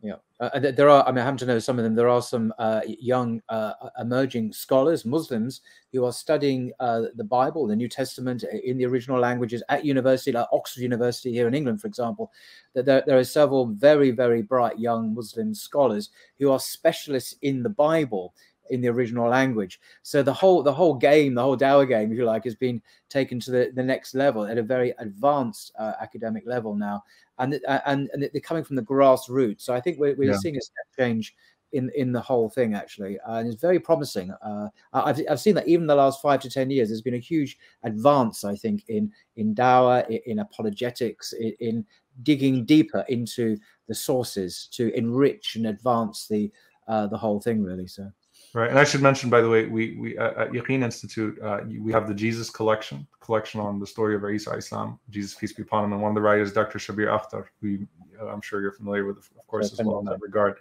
[0.03, 1.07] Yeah, uh, there are.
[1.07, 1.95] I mean, I happen to know some of them.
[1.95, 5.61] There are some uh, young uh, emerging scholars, Muslims,
[5.93, 10.33] who are studying uh, the Bible, the New Testament, in the original languages at university,
[10.33, 12.33] like Oxford University here in England, for example.
[12.73, 17.63] That there, there are several very, very bright young Muslim scholars who are specialists in
[17.63, 18.33] the Bible
[18.71, 19.81] in the original language.
[20.03, 22.81] So the whole the whole game, the whole Dawah game, if you like, has been
[23.09, 27.03] taken to the, the next level at a very advanced uh, academic level now,
[27.39, 29.63] and uh, and and they're coming from the grassroots.
[29.63, 30.39] So I think we're, we're yeah.
[30.39, 31.35] seeing a step change
[31.73, 34.31] in in the whole thing actually, and it's very promising.
[34.43, 37.19] Uh, I've I've seen that even the last five to ten years, there's been a
[37.19, 41.87] huge advance, I think, in in Dawah, in, in apologetics, in, in
[42.23, 43.57] digging deeper into
[43.89, 46.51] the sources to enrich and advance the
[46.89, 47.87] uh, the whole thing really.
[47.87, 48.11] So.
[48.53, 51.61] Right, and I should mention, by the way, we we uh, at Yaqeen Institute uh,
[51.79, 55.63] we have the Jesus collection, collection on the story of Isa Islam, Jesus peace be
[55.63, 56.79] upon him, and one of the writers, Dr.
[56.79, 57.87] Shabbir Akhtar, who
[58.21, 60.57] uh, I'm sure you're familiar with, of course, as well in that regard.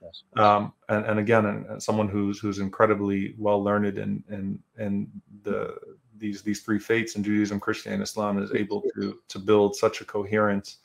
[0.00, 0.22] Yes.
[0.36, 5.10] Um, and and again, and, someone who's who's incredibly well learned in in in
[5.42, 5.76] the
[6.16, 10.00] these these three faiths in Judaism, Christianity, and Islam is able to to build such
[10.00, 10.76] a coherent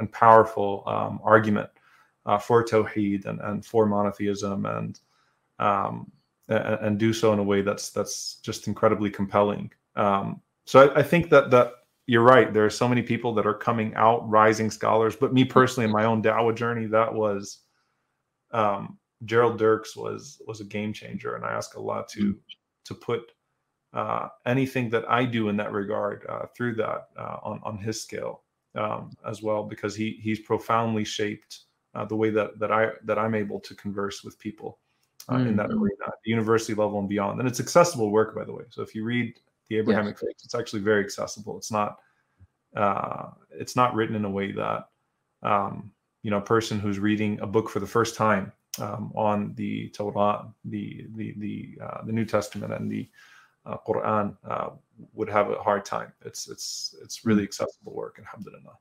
[0.00, 1.70] and powerful um, argument
[2.26, 4.98] uh, for Tawheed and, and for monotheism and
[5.62, 6.10] um,
[6.48, 9.70] and, and, do so in a way that's that's just incredibly compelling.
[9.94, 11.72] Um, so I, I, think that that
[12.06, 12.52] you're right.
[12.52, 15.14] There are so many people that are coming out, rising scholars.
[15.14, 17.60] But me personally, in my own Dawah journey, that was
[18.50, 22.38] um, Jerald Dirks was was a game changer, and I ask Allah to mm-hmm.
[22.86, 23.32] to put
[23.92, 28.02] uh, anything that I do in that regard uh, through that uh, on on his
[28.02, 28.42] scale
[28.74, 31.60] um, as well, because he he's profoundly shaped
[31.94, 34.80] uh, the way that that I that I'm able to converse with people
[35.28, 35.48] uh, mm.
[35.48, 35.80] in that mm.
[35.80, 37.38] arena, the university level and beyond.
[37.38, 38.64] And it's accessible work, by the way.
[38.70, 39.34] So if you read
[39.68, 40.20] the Abrahamic yes.
[40.20, 41.56] faiths, it's actually very accessible.
[41.56, 41.98] It's not
[42.76, 44.88] uh, it's not written in a way that
[45.42, 49.54] um, you know a person who's reading a book for the first time um, on
[49.54, 53.08] the Torah, the the the uh, the New Testament, and the
[53.66, 54.70] uh, Quran uh,
[55.12, 56.12] would have a hard time.
[56.24, 57.46] It's it's it's really mm.
[57.46, 58.78] accessible work, alhamdulillah.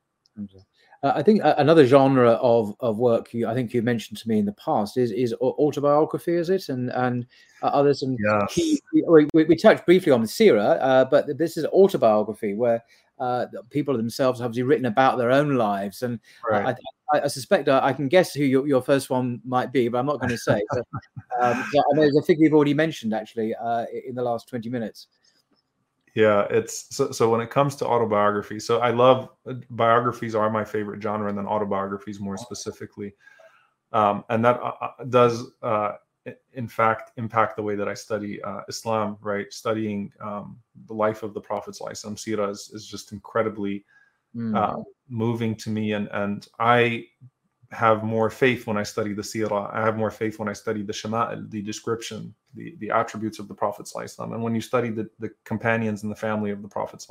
[1.03, 4.37] Uh, I think another genre of, of work you I think you mentioned to me
[4.37, 6.69] in the past is is autobiography, is it?
[6.69, 7.25] And and
[7.63, 8.53] uh, others and yes.
[8.53, 12.83] key, we, we, touched briefly on the Sira, uh, but this is autobiography where
[13.21, 16.01] uh, people themselves have written about their own lives.
[16.01, 16.75] And right.
[17.13, 19.87] I, I, I, suspect I, I, can guess who your, your first one might be,
[19.87, 20.59] but I'm not going to say.
[20.73, 20.79] so,
[21.39, 24.49] um, so I know there's a figure you've already mentioned actually uh, in the last
[24.49, 25.05] 20 minutes.
[26.13, 30.49] Yeah, it's so, so when it comes to autobiography, so I love uh, biographies are
[30.49, 33.13] my favorite genre, and then autobiographies more specifically,
[33.93, 35.93] um, and that uh, uh does uh,
[36.53, 39.17] in fact impact the way that I study uh, Islam.
[39.21, 43.85] Right, studying um, the life of the Prophet Sallallahu Sira is, is just incredibly
[44.35, 44.83] mm.
[45.07, 47.05] moving to me, and and I
[47.71, 49.73] have more faith when I study the Sirah.
[49.73, 53.47] I have more faith when I study the Shama'il, the description, the, the attributes of
[53.47, 53.89] the Prophet.
[54.19, 57.05] And when you study the, the companions and the family of the Prophet,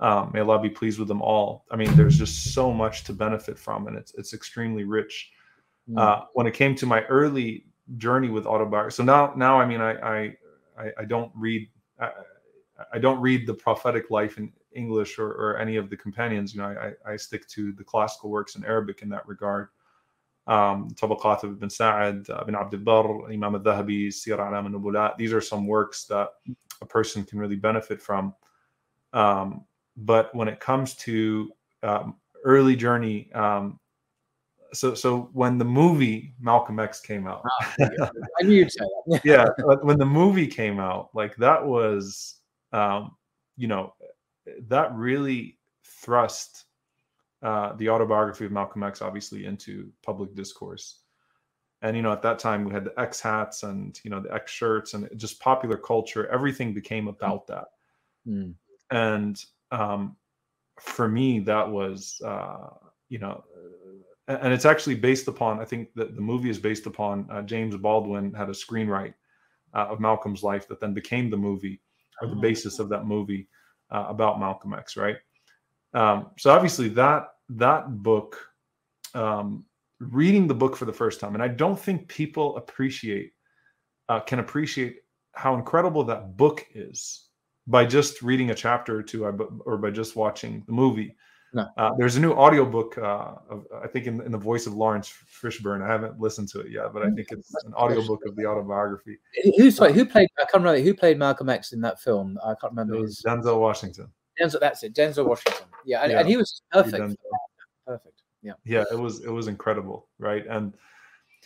[0.00, 1.66] um, may Allah be pleased with them all.
[1.70, 5.30] I mean, there's just so much to benefit from, and it's, it's extremely rich.
[5.90, 5.98] Mm.
[5.98, 7.66] Uh, when it came to my early
[7.98, 9.92] journey with autobiography, so now, now I mean, I,
[10.78, 11.68] I, I don't read.
[12.00, 12.10] I,
[12.94, 16.54] I don't read the prophetic life in English or, or any of the companions.
[16.54, 19.68] You know, I, I stick to the classical works in Arabic in that regard.
[20.46, 25.32] Um, Tabaqat of Ibn Sa'ad, uh, Ibn Abd al-Barr, Imam al-Dhahabi, Sir Alam al These
[25.32, 26.30] are some works that
[26.82, 28.34] a person can really benefit from.
[29.12, 29.64] Um,
[29.96, 31.52] but when it comes to
[31.82, 33.78] um, early journey, um,
[34.72, 37.42] so so when the movie Malcolm X came out,
[37.80, 37.88] oh,
[38.40, 39.20] I knew you'd say that.
[39.24, 39.48] yeah,
[39.82, 42.36] when the movie came out, like that was,
[42.72, 43.16] um,
[43.56, 43.92] you know,
[44.68, 46.64] that really thrust
[47.42, 51.00] uh, the autobiography of Malcolm X obviously into public discourse.
[51.82, 54.32] And you know, at that time we had the X hats and you know the
[54.32, 56.28] X shirts and just popular culture.
[56.28, 57.68] Everything became about that.
[58.26, 58.54] Mm.
[58.90, 60.16] And um,
[60.78, 62.68] for me, that was uh,
[63.08, 63.42] you know,
[64.28, 65.60] and it's actually based upon.
[65.60, 69.14] I think that the movie is based upon uh, James Baldwin had a screenwrite
[69.74, 71.80] uh, of Malcolm's life that then became the movie
[72.20, 72.40] or the oh.
[72.40, 73.48] basis of that movie
[73.90, 75.16] uh, about Malcolm X, right?
[75.94, 78.36] Um, so obviously that that book,
[79.14, 79.64] um,
[79.98, 83.32] reading the book for the first time, and I don't think people appreciate
[84.08, 84.96] uh, can appreciate
[85.32, 87.28] how incredible that book is
[87.66, 91.16] by just reading a chapter or two or by just watching the movie.
[91.52, 91.66] No.
[91.76, 95.12] Uh, there's a new audiobook, uh, of, I think, in, in, the voice of Laurence
[95.42, 95.82] Fishburne.
[95.82, 97.16] I haven't listened to it yet, but I mm.
[97.16, 99.18] think it's an audiobook of the autobiography.
[99.56, 100.28] Who, sorry, who played?
[100.38, 102.38] I can't remember who played Malcolm X in that film.
[102.44, 104.08] I can't remember his Denzel Washington.
[104.40, 105.66] Denzel, that's it, Denzel Washington.
[105.84, 106.20] Yeah, and, yeah.
[106.20, 107.16] and he was perfect.
[107.84, 108.22] Perfect.
[108.42, 108.52] Yeah.
[108.64, 110.46] Yeah, it was it was incredible, right?
[110.48, 110.72] And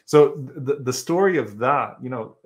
[0.04, 2.36] so the the story of that, you know,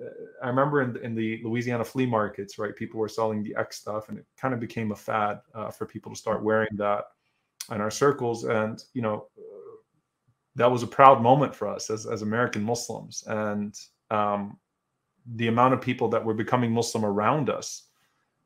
[0.41, 2.73] I remember in in the Louisiana flea markets, right?
[2.75, 5.85] People were selling the X stuff, and it kind of became a fad uh, for
[5.85, 7.05] people to start wearing that
[7.71, 9.27] in our circles, and you know,
[10.55, 13.75] that was a proud moment for us as as American Muslims, and
[14.11, 14.57] um,
[15.35, 17.89] the amount of people that were becoming Muslim around us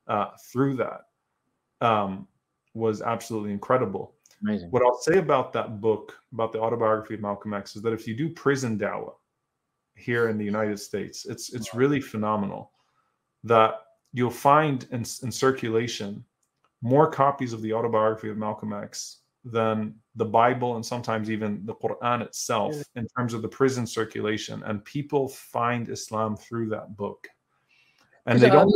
[0.08, 1.02] uh, through that
[1.82, 2.28] um,
[2.74, 4.16] was absolutely incredible.
[4.42, 4.72] Amazing.
[4.72, 8.08] What I'll say about that book, about the autobiography of Malcolm X, is that if
[8.08, 9.14] you do prison dawah
[9.96, 12.72] here in the United States, it's it's really phenomenal
[13.44, 13.76] that
[14.12, 16.24] you'll find in, in circulation
[16.84, 21.76] more copies of the autobiography of Malcolm X than the Bible and sometimes even the
[21.76, 24.62] Quran itself in terms of the prison circulation.
[24.64, 27.28] And people find Islam through that book.
[28.26, 28.72] And they don't.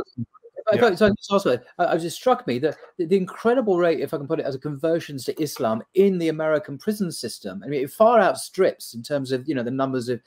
[0.74, 0.96] Yeah.
[0.96, 4.28] So, so uh, it just struck me that the, the, incredible rate, if I can
[4.28, 7.62] put it, as a conversions to Islam in the American prison system.
[7.64, 10.20] I mean, it far outstrips in terms of you know the numbers of.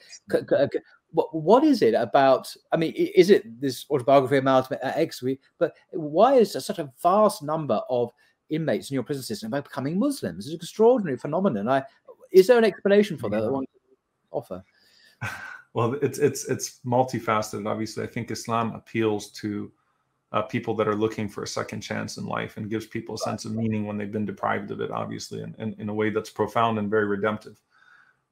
[1.11, 2.53] What, what is it about?
[2.71, 5.23] I mean, is it this autobiography of Malcolm X?
[5.57, 8.11] But why is there such a vast number of
[8.51, 10.45] inmates in your prison system by becoming Muslims.
[10.45, 11.67] It's an extraordinary phenomenon.
[11.67, 11.83] I,
[12.31, 13.65] is there an explanation for that that one
[14.29, 14.63] offer?
[15.73, 17.65] Well, it's it's it's multifaceted.
[17.65, 19.71] Obviously, I think Islam appeals to
[20.33, 23.17] uh, people that are looking for a second chance in life and gives people a
[23.17, 24.91] sense of meaning when they've been deprived of it.
[24.91, 27.57] Obviously, in, in, in a way that's profound and very redemptive.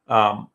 [0.10, 0.50] Um,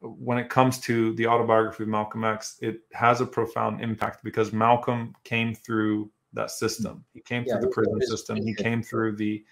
[0.00, 4.52] when it comes to the autobiography of Malcolm X, it has a profound impact because
[4.52, 7.04] Malcolm came through that system.
[7.12, 8.36] He came yeah, through the prison system.
[8.36, 9.44] He came through the,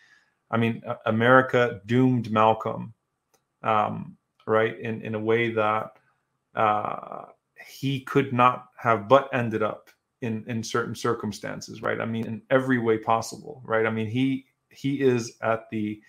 [0.50, 2.94] I mean, America doomed Malcolm,
[3.62, 5.98] um, right, in in a way that
[6.54, 7.24] uh,
[7.66, 12.00] he could not have but ended up in in certain circumstances, right?
[12.00, 13.86] I mean, in every way possible, right?
[13.86, 16.00] I mean, he he is at the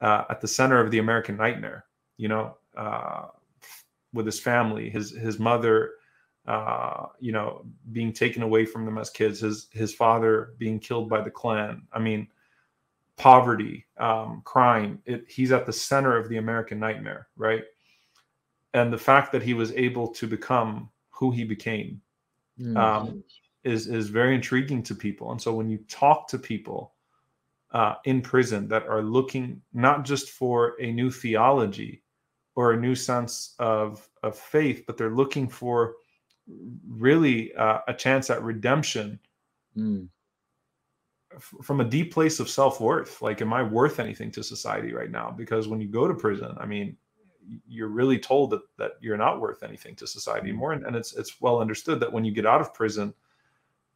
[0.00, 1.84] uh, at the center of the American nightmare,
[2.16, 3.26] you know, uh,
[4.12, 5.92] with his family, his his mother
[6.48, 11.08] uh, you know, being taken away from them as kids, his his father being killed
[11.08, 11.82] by the Klan.
[11.92, 12.26] I mean,
[13.16, 15.02] poverty, um, crime.
[15.04, 17.64] It, he's at the center of the American nightmare, right?
[18.72, 22.00] And the fact that he was able to become who he became
[22.58, 22.78] mm-hmm.
[22.78, 23.22] um,
[23.62, 25.32] is is very intriguing to people.
[25.32, 26.94] And so when you talk to people
[27.72, 32.02] uh, in prison that are looking not just for a new theology
[32.58, 35.94] or a new sense of of faith, but they're looking for
[36.88, 39.18] really uh, a chance at redemption.
[39.76, 40.08] Mm.
[41.34, 43.22] f- from a deep place of self-worth.
[43.22, 45.30] Like am i worth anything to society right now?
[45.30, 46.96] Because when you go to prison i mean
[47.66, 51.14] you're really told that that you're not worth anything to society anymore and, and it's
[51.16, 53.14] it's well understood that when you get out of prison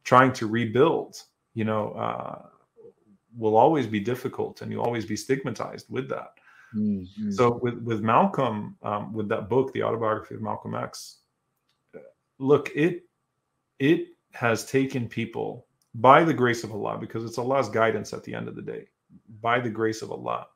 [0.03, 1.11] trying to rebuild
[1.53, 2.41] you know uh,
[3.37, 6.33] will always be difficult and you'll always be stigmatized with that
[6.75, 7.31] mm-hmm.
[7.31, 11.19] so with with malcolm um, with that book the autobiography of malcolm x
[12.39, 13.03] look, it
[13.79, 18.33] it has taken people by the grace of Allah, because it's Allah's guidance at the
[18.33, 18.87] end of the day,
[19.41, 20.47] by the grace of Allah,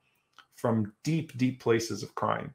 [0.56, 2.54] from deep, deep places of crime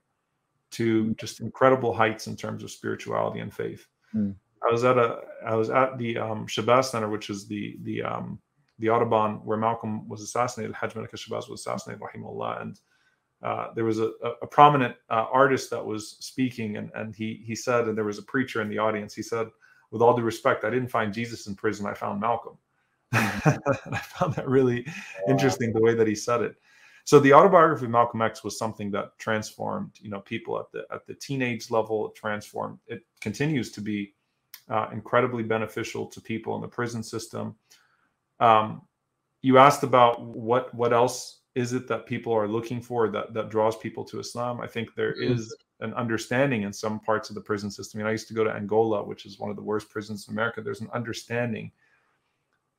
[0.72, 3.86] to just incredible heights in terms of spirituality and faith.
[4.14, 4.34] Mm.
[4.66, 8.02] I was at a I was at the um, Shabazz Center, which is the the
[8.02, 8.38] um,
[8.78, 10.74] the Audubon where Malcolm was assassinated.
[10.74, 12.78] Hajj Malik Shabazz was assassinated, rahimahullah, and
[13.42, 17.54] uh, there was a, a prominent uh, artist that was speaking, and, and he he
[17.54, 19.14] said, and there was a preacher in the audience.
[19.14, 19.48] He said,
[19.90, 21.86] "With all due respect, I didn't find Jesus in prison.
[21.86, 22.56] I found Malcolm."
[23.12, 23.60] and
[23.92, 24.86] I found that really
[25.28, 26.56] interesting the way that he said it.
[27.04, 30.86] So the autobiography of Malcolm X was something that transformed, you know, people at the
[30.94, 32.08] at the teenage level.
[32.08, 32.78] It transformed.
[32.86, 34.14] It continues to be
[34.70, 37.56] uh, incredibly beneficial to people in the prison system.
[38.38, 38.82] Um,
[39.42, 43.50] you asked about what what else is it that people are looking for that that
[43.50, 44.60] draws people to Islam?
[44.60, 45.34] I think there mm-hmm.
[45.34, 48.04] is an understanding in some parts of the prison system.
[48.04, 50.62] I, used to go to Angola, which is one of the worst prisons in America.
[50.62, 51.72] There's an understanding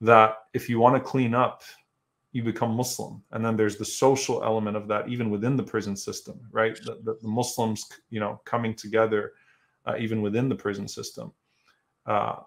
[0.02, 1.64] that if you want to clean up,
[2.32, 5.96] you become Muslim, and then there's the social element of that, even within the prison
[5.96, 6.76] system, right?
[6.84, 9.34] The, the, the Muslims, you know, coming together,
[9.86, 11.32] uh, even within the prison system.
[12.08, 12.38] Uh,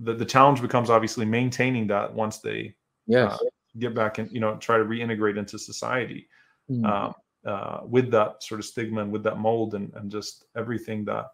[0.00, 2.74] the the challenge becomes obviously maintaining that once they
[3.06, 3.32] yes.
[3.32, 3.38] Uh,
[3.78, 6.28] get back and you know try to reintegrate into society
[6.70, 6.84] mm.
[6.84, 7.14] um,
[7.46, 11.26] uh, with that sort of stigma and with that mold and, and just everything that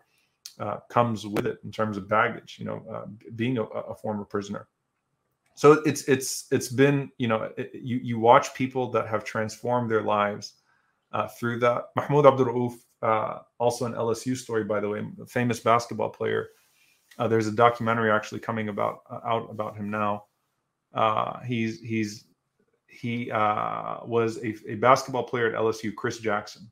[0.61, 4.25] uh, comes with it in terms of baggage you know uh, being a, a, former
[4.25, 4.69] prisoner.
[5.57, 9.91] So it's it's it's been you know it, you you watch people that have transformed
[9.91, 10.55] their lives
[11.13, 11.87] uh, through that.
[11.97, 16.49] Mahmoud abdul uh, also an lsu story by the way a famous basketball player.
[17.19, 20.25] Uh, there's a documentary actually coming about out about him now.
[20.93, 22.25] Uh, he's he's
[22.95, 26.71] he uh, was a, a, basketball player at LSU, Chris Jackson,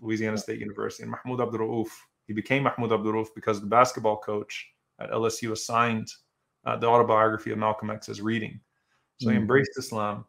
[0.00, 1.88] Louisiana State University, and Mahmoud Abdul Rauf.
[2.26, 4.66] He became Mahmoud Abdul Rauf because the basketball coach
[5.00, 6.08] at LSU assigned
[6.64, 8.60] uh, the autobiography of Malcolm X as reading.
[9.20, 9.36] So mm-hmm.
[9.36, 10.24] he embraced Islam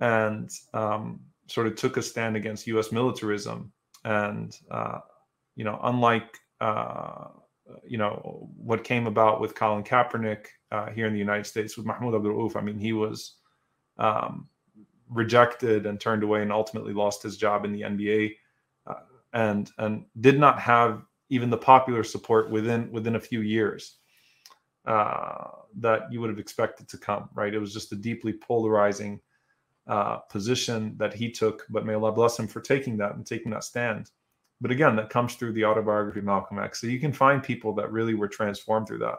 [0.00, 2.92] and um, sort of took a stand against U.S.
[2.92, 3.72] militarism.
[4.04, 5.00] And uh,
[5.56, 7.28] you know, unlike uh,
[7.86, 11.86] you know what came about with Colin Kaepernick uh, here in the United States with
[11.86, 13.36] Mahmoud Abdul Rauf, I mean, he was
[13.98, 14.48] um,
[15.10, 18.34] rejected and turned away, and ultimately lost his job in the NBA,
[18.86, 18.94] uh,
[19.32, 23.96] and and did not have even the popular support within within a few years
[24.86, 27.28] uh, that you would have expected to come.
[27.34, 27.54] Right?
[27.54, 29.20] It was just a deeply polarizing
[29.88, 31.66] uh, position that he took.
[31.70, 34.10] But may Allah bless him for taking that and taking that stand.
[34.60, 36.80] But again, that comes through the autobiography of Malcolm X.
[36.80, 39.18] So you can find people that really were transformed through that.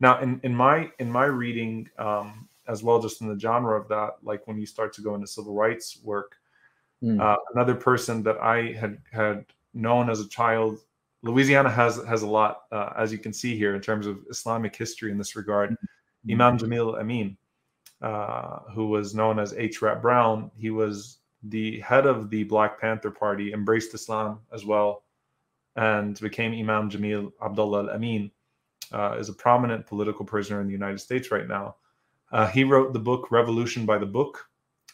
[0.00, 3.88] Now, in, in my in my reading, um, as well, just in the genre of
[3.88, 6.36] that, like when you start to go into civil rights work,
[7.02, 7.20] mm.
[7.20, 9.44] uh, another person that I had had
[9.74, 10.78] known as a child,
[11.22, 14.74] Louisiana has has a lot, uh, as you can see here, in terms of Islamic
[14.74, 15.70] history in this regard.
[16.26, 16.32] Mm.
[16.32, 17.36] Imam Jamil Amin,
[18.02, 19.80] uh, who was known as H.
[19.82, 25.04] Rap Brown, he was the head of the Black Panther Party, embraced Islam as well,
[25.76, 28.30] and became Imam Jamil Abdullah Amin.
[28.92, 31.74] Uh, is a prominent political prisoner in the United States right now.
[32.32, 34.44] Uh, he wrote the book Revolution by the Book,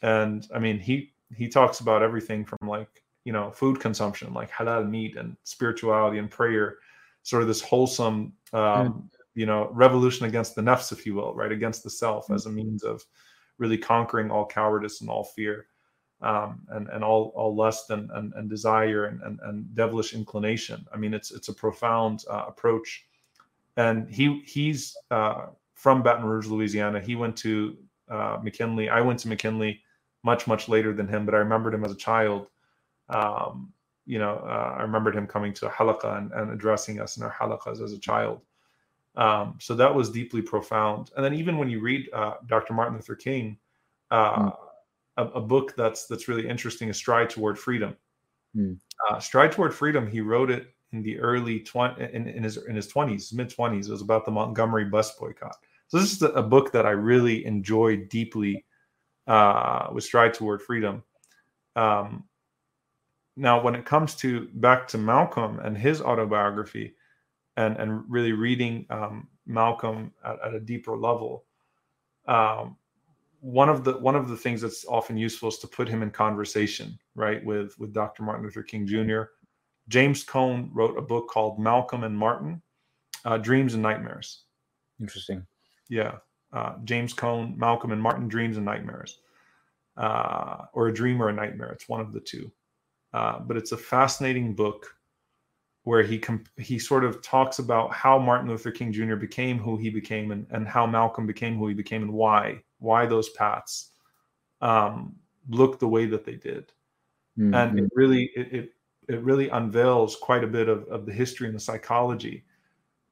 [0.02, 4.50] and I mean he he talks about everything from like you know food consumption, like
[4.50, 6.78] halal meat and spirituality and prayer,
[7.22, 9.04] sort of this wholesome um, mm.
[9.34, 12.34] you know revolution against the nafs, if you will, right against the self mm.
[12.34, 13.02] as a means of
[13.58, 15.66] really conquering all cowardice and all fear
[16.22, 20.86] um, and and all all lust and and, and desire and, and, and devilish inclination.
[20.92, 23.04] I mean, it's it's a profound uh, approach,
[23.76, 25.46] and he he's uh,
[25.82, 27.00] from Baton Rouge, Louisiana.
[27.00, 27.76] He went to
[28.08, 28.88] uh, McKinley.
[28.88, 29.80] I went to McKinley
[30.22, 32.46] much much later than him, but I remembered him as a child.
[33.08, 33.72] Um,
[34.06, 37.24] you know, uh, I remembered him coming to a halaqah and, and addressing us in
[37.24, 38.42] our halaqahs as a child.
[39.16, 41.10] Um, so that was deeply profound.
[41.16, 42.74] And then even when you read uh, Dr.
[42.74, 43.58] Martin Luther King,
[44.12, 44.56] mm
[45.18, 47.94] a, a, book that's that's really interesting is Stride Toward Freedom.
[49.10, 50.06] Uh, Stride Toward Freedom.
[50.06, 53.88] He wrote it in the early twenty in, in his in his twenties, mid twenties.
[53.88, 55.56] It was about the Montgomery bus boycott.
[55.92, 58.64] So this is a book that I really enjoyed deeply.
[59.28, 61.04] Uh, with Stride Toward Freedom.
[61.76, 62.24] Um,
[63.36, 66.96] now, when it comes to back to Malcolm and his autobiography,
[67.56, 71.44] and and really reading um, Malcolm at, at, a deeper level,
[72.26, 72.76] um,
[73.38, 76.10] one of the one of the things that's often useful is to put him in
[76.10, 78.24] conversation, right, with with Dr.
[78.24, 79.22] Martin Luther King Jr.
[79.86, 82.60] James Cone wrote a book called Malcolm and Martin:
[83.24, 84.42] uh, Dreams and Nightmares.
[85.00, 85.46] Interesting.
[85.92, 86.20] Yeah,
[86.54, 89.18] uh, James Cone, Malcolm and Martin: Dreams and Nightmares,
[89.98, 91.70] uh, or a dream or a nightmare.
[91.70, 92.50] It's one of the two.
[93.12, 94.86] Uh, but it's a fascinating book
[95.84, 99.16] where he comp- he sort of talks about how Martin Luther King Jr.
[99.16, 103.04] became who he became and, and how Malcolm became who he became and why why
[103.04, 103.90] those paths
[104.62, 105.14] um,
[105.50, 106.72] look the way that they did.
[107.38, 107.52] Mm-hmm.
[107.52, 108.72] And it really it, it,
[109.10, 112.44] it really unveils quite a bit of, of the history and the psychology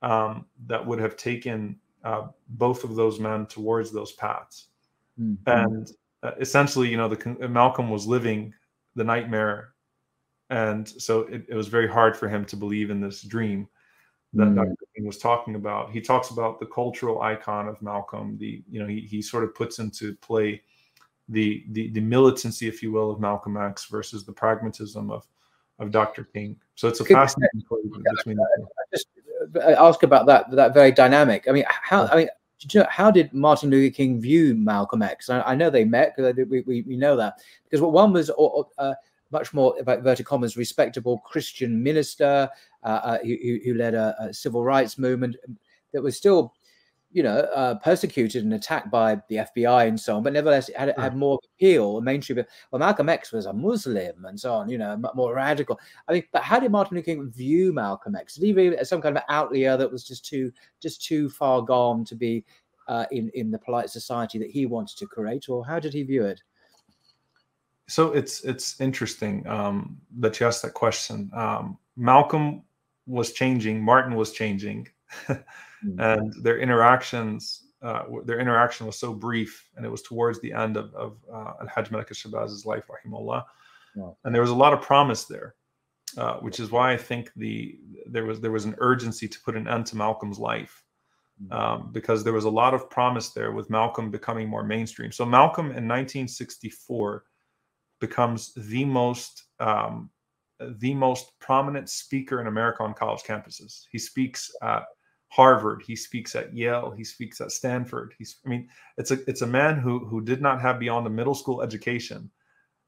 [0.00, 4.68] um, that would have taken uh, both of those men towards those paths.
[5.20, 5.50] Mm-hmm.
[5.50, 5.90] And
[6.22, 8.54] uh, essentially, you know, the Malcolm was living
[8.94, 9.74] the nightmare
[10.50, 13.68] and so it, it, was very hard for him to believe in this dream
[14.34, 14.56] that mm.
[14.56, 14.74] Dr.
[14.94, 15.92] King was talking about.
[15.92, 18.36] He talks about the cultural icon of Malcolm.
[18.36, 20.62] The you know he he sort of puts into play
[21.28, 25.26] the the the militancy, if you will, of Malcolm X versus the pragmatism of
[25.78, 26.24] of Dr.
[26.24, 26.56] King.
[26.74, 28.36] So it's a Could, fascinating between.
[28.92, 29.19] Just uh,
[29.56, 31.46] ask about that that very dynamic.
[31.48, 32.28] I mean, how I mean.
[32.72, 35.30] You know, how did Martin Luther King view Malcolm X?
[35.30, 38.30] I, I know they met because we, we, we know that because one was
[38.76, 38.92] uh,
[39.30, 42.48] much more about commas respectable Christian minister
[42.82, 45.36] uh, uh, who, who, led a, a, civil rights movement
[45.92, 46.52] that was still,
[47.12, 50.76] you know, uh, persecuted and attacked by the FBI and so on, but nevertheless it
[50.76, 52.44] had, had more appeal, mainstream.
[52.70, 55.80] Well, Malcolm X was a Muslim and so on, you know, more radical.
[56.08, 58.34] I mean, but how did Martin Luther King view Malcolm X?
[58.34, 61.62] Did he view as some kind of outlier that was just too just too far
[61.62, 62.44] gone to be
[62.88, 66.02] uh, in in the polite society that he wanted to create, or how did he
[66.02, 66.40] view it?
[67.90, 71.28] so it's it's interesting um, that you asked that question.
[71.34, 72.62] Um, Malcolm
[73.06, 74.86] was changing, Martin was changing,
[75.84, 76.00] mm-hmm.
[76.00, 80.76] and their interactions uh, their interaction was so brief, and it was towards the end
[80.76, 83.42] of, of uh, Al Hajj Malik Shabazz's life, rahimahullah.
[83.96, 84.16] Wow.
[84.24, 85.54] And there was a lot of promise there,
[86.18, 89.56] uh, which is why I think the there was there was an urgency to put
[89.56, 90.84] an end to Malcolm's life.
[91.42, 91.52] mm.
[91.52, 95.10] um, because there was a lot of promise there with Malcolm becoming more mainstream.
[95.10, 97.24] So Malcolm in 1964
[97.98, 100.10] becomes the most um,
[100.78, 103.86] the most prominent speaker in America on college campuses.
[103.90, 104.84] He speaks at
[105.30, 108.14] Harvard, he speaks at Yale, he speaks at Stanford.
[108.18, 108.68] He's I mean,
[108.98, 112.30] it's a it's a man who who did not have beyond a middle school education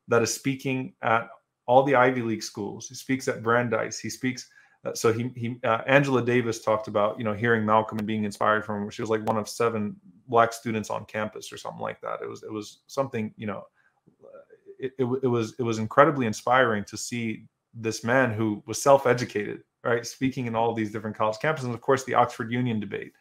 [0.08, 1.28] that is speaking at
[1.66, 2.88] all the Ivy League schools.
[2.88, 3.98] He speaks at Brandeis.
[3.98, 4.48] He speaks.
[4.84, 8.24] Uh, so he he uh, Angela Davis talked about you know hearing Malcolm and being
[8.24, 8.90] inspired from him.
[8.90, 9.94] She was like one of seven
[10.26, 12.20] black students on campus or something like that.
[12.22, 13.62] It was it was something you know.
[14.80, 19.62] It, it, it was it was incredibly inspiring to see this man who was self-educated,
[19.84, 23.12] right, speaking in all these different college campuses, and of course the Oxford Union debate,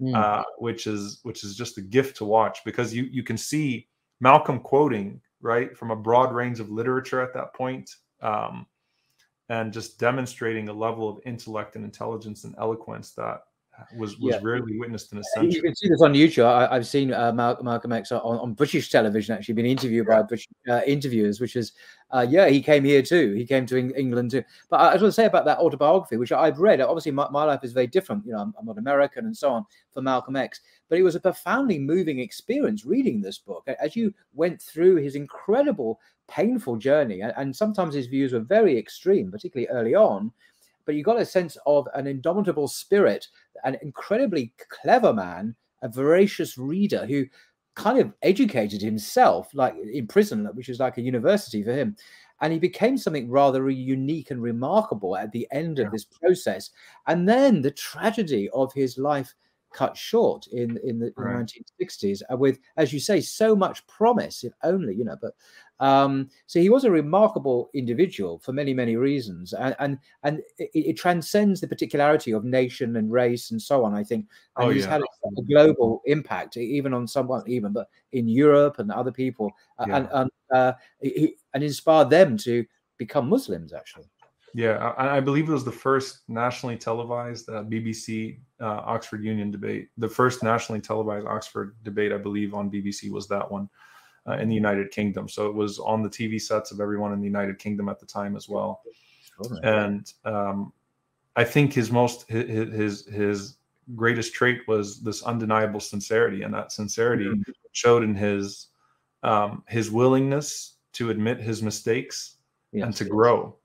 [0.00, 0.14] mm.
[0.14, 3.88] uh, which is which is just a gift to watch because you you can see
[4.20, 7.90] Malcolm quoting right, from a broad range of literature at that point,
[8.22, 8.66] um,
[9.48, 13.42] and just demonstrating a level of intellect and intelligence and eloquence that
[13.96, 14.40] was was yeah.
[14.42, 15.54] rarely witnessed in a century.
[15.54, 16.44] You can see this on YouTube.
[16.44, 20.16] I, have seen uh, Malcolm, Malcolm X on, on, British television actually being interviewed yeah.
[20.16, 21.72] by British uh, interviewers, which is
[22.10, 23.34] uh, yeah, he came here too.
[23.34, 24.42] He came to England too.
[24.70, 26.80] But I, I just want to say about that autobiography, which I've read.
[26.80, 28.26] Obviously, my, my life is very different.
[28.26, 30.60] You know, I'm, I'm not American and so on for Malcolm X.
[30.88, 35.14] But it was a profoundly moving experience reading this book as you went through his
[35.14, 37.20] incredible, painful journey.
[37.20, 40.32] And, and sometimes his views were very extreme, particularly early on
[40.88, 43.28] but you got a sense of an indomitable spirit,
[43.62, 47.26] an incredibly clever man, a voracious reader who
[47.74, 51.94] kind of educated himself, like in prison, which is like a university for him.
[52.40, 56.70] And he became something rather unique and remarkable at the end of this process.
[57.06, 59.34] And then the tragedy of his life
[59.74, 61.52] cut short in in the right.
[61.80, 65.34] 1960s uh, with as you say so much promise if only you know but
[65.80, 70.70] um so he was a remarkable individual for many many reasons and and, and it,
[70.74, 74.26] it, transcends the particularity of nation and race and so on i think
[74.56, 74.92] and oh, he's yeah.
[74.92, 79.50] had a, a, global impact even on someone even but in europe and other people
[79.78, 79.96] uh, yeah.
[79.96, 82.64] and and, uh, he, and inspired them to
[82.96, 84.08] become muslims actually
[84.54, 89.50] yeah, I, I, believe it was the first nationally televised uh, BBC uh, Oxford Union
[89.50, 89.88] debate.
[89.98, 93.68] The first nationally televised Oxford debate, I believe, on BBC was that one
[94.28, 95.28] uh, in the United Kingdom.
[95.28, 98.06] So it was on the TV sets of everyone in the United Kingdom at the
[98.06, 98.82] time as well.
[99.62, 100.72] And um,
[101.36, 103.56] I think his most his, his his
[103.94, 107.52] greatest trait was this undeniable sincerity, and that sincerity mm-hmm.
[107.72, 108.68] showed in his
[109.22, 112.38] um, his willingness to admit his mistakes
[112.72, 112.84] yes.
[112.84, 113.56] and to grow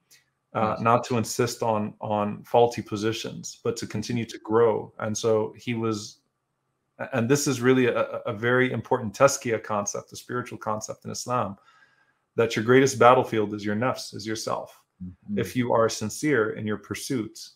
[0.54, 4.94] uh, not to insist on on faulty positions, but to continue to grow.
[5.00, 6.20] And so he was,
[7.14, 11.58] and this is really a, a very important tazkiyah concept, a spiritual concept in Islam,
[12.36, 14.80] that your greatest battlefield is your nafs, is yourself.
[15.04, 15.40] Mm-hmm.
[15.40, 17.56] If you are sincere in your pursuits,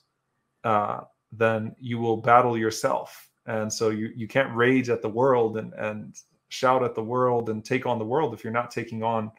[0.63, 3.29] uh, then you will battle yourself.
[3.45, 6.15] And so you you can't rage at the world and and
[6.49, 9.31] shout at the world and take on the world if you're not taking on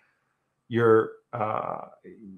[0.69, 1.89] your uh,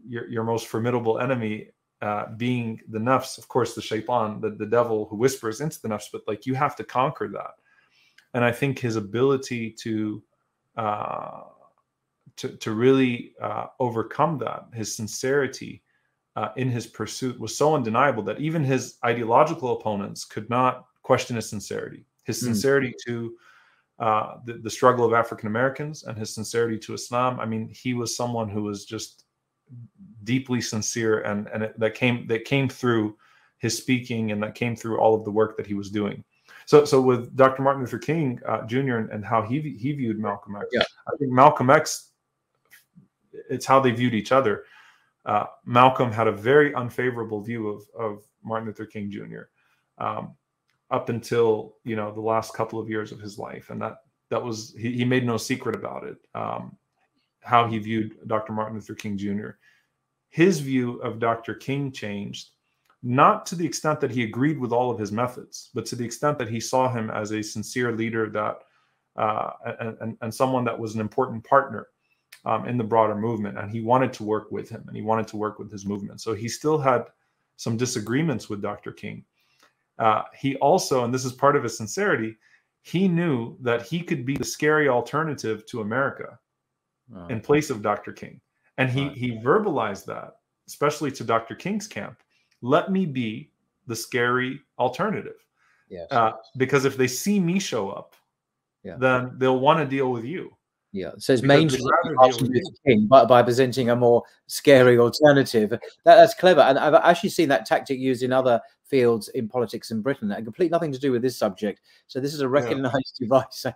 [0.06, 1.70] your, your most formidable enemy
[2.02, 5.88] uh, being the nafs, of course, the shaitan, the, the devil who whispers into the
[5.88, 7.54] nafs, but like you have to conquer that.
[8.34, 10.22] And I think his ability to
[10.76, 11.42] uh,
[12.36, 15.82] to, to really uh, overcome that, his sincerity
[16.36, 21.36] uh, in his pursuit was so undeniable that even his ideological opponents could not question
[21.36, 22.06] his sincerity.
[22.24, 22.46] His hmm.
[22.46, 23.04] sincerity mm.
[23.06, 23.36] to
[23.98, 27.38] uh, the, the struggle of African Americans and his sincerity to Islam.
[27.40, 29.24] I mean, he was someone who was just
[30.24, 33.16] deeply sincere, and and it, that came that came through
[33.58, 36.24] his speaking, and that came through all of the work that he was doing.
[36.66, 37.62] So, so with Dr.
[37.62, 38.96] Martin Luther King uh, Jr.
[38.96, 40.82] And, and, how he he viewed Malcolm X, yeah.
[41.08, 42.12] I think Malcolm X,
[43.50, 44.64] it's how they viewed each other.
[45.26, 49.42] Uh, Malcolm had a very unfavorable view of of Martin Luther King Jr.
[49.98, 50.36] Um,
[50.90, 53.96] up until you know the last couple of years of his life, and that
[54.30, 56.18] that was he, he made no secret about it.
[56.34, 56.76] Um,
[57.42, 58.52] how he viewed Dr.
[58.52, 59.50] Martin Luther King Jr.
[60.28, 61.54] His view of Dr.
[61.54, 62.50] King changed,
[63.02, 66.04] not to the extent that he agreed with all of his methods, but to the
[66.04, 68.62] extent that he saw him as a sincere leader that
[69.16, 69.50] uh,
[70.00, 71.88] and, and, someone that was an important partner
[72.44, 75.26] um, in the broader movement, and he wanted to work with him, and he wanted
[75.26, 76.20] to work with his movement.
[76.20, 77.06] So he still had
[77.56, 78.92] some disagreements with Dr.
[78.92, 79.24] King,
[80.00, 82.36] uh, he also, and this is part of his sincerity,
[82.82, 86.38] he knew that he could be the scary alternative to America
[87.14, 87.26] oh.
[87.28, 88.12] in place of Dr.
[88.12, 88.40] King.
[88.78, 90.36] And he, he verbalized that,
[90.66, 91.54] especially to Dr.
[91.54, 92.22] King's camp.
[92.62, 93.50] Let me be
[93.86, 95.36] the scary alternative.
[95.88, 96.06] Yes.
[96.10, 98.14] Uh, because if they see me show up,
[98.84, 98.96] yeah.
[98.98, 100.56] then they'll want to deal with you.
[100.92, 101.88] Yeah, so it's mainstream
[102.84, 105.70] King by, by presenting a more scary alternative.
[105.70, 108.60] That, that's clever, and I've actually seen that tactic used in other
[108.90, 111.80] fields in politics in Britain that have complete nothing to do with this subject.
[112.08, 113.24] So this is a recognized yeah.
[113.26, 113.66] device.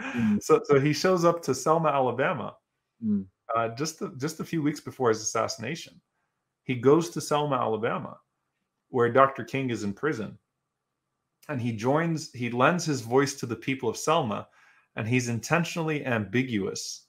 [0.00, 0.42] mm.
[0.42, 2.56] So so he shows up to Selma, Alabama,
[3.04, 3.26] mm.
[3.54, 6.00] uh, just a, just a few weeks before his assassination.
[6.62, 8.16] He goes to Selma, Alabama,
[8.88, 9.44] where Dr.
[9.44, 10.38] King is in prison,
[11.48, 12.32] and he joins.
[12.32, 14.46] He lends his voice to the people of Selma,
[14.96, 17.06] and he's intentionally ambiguous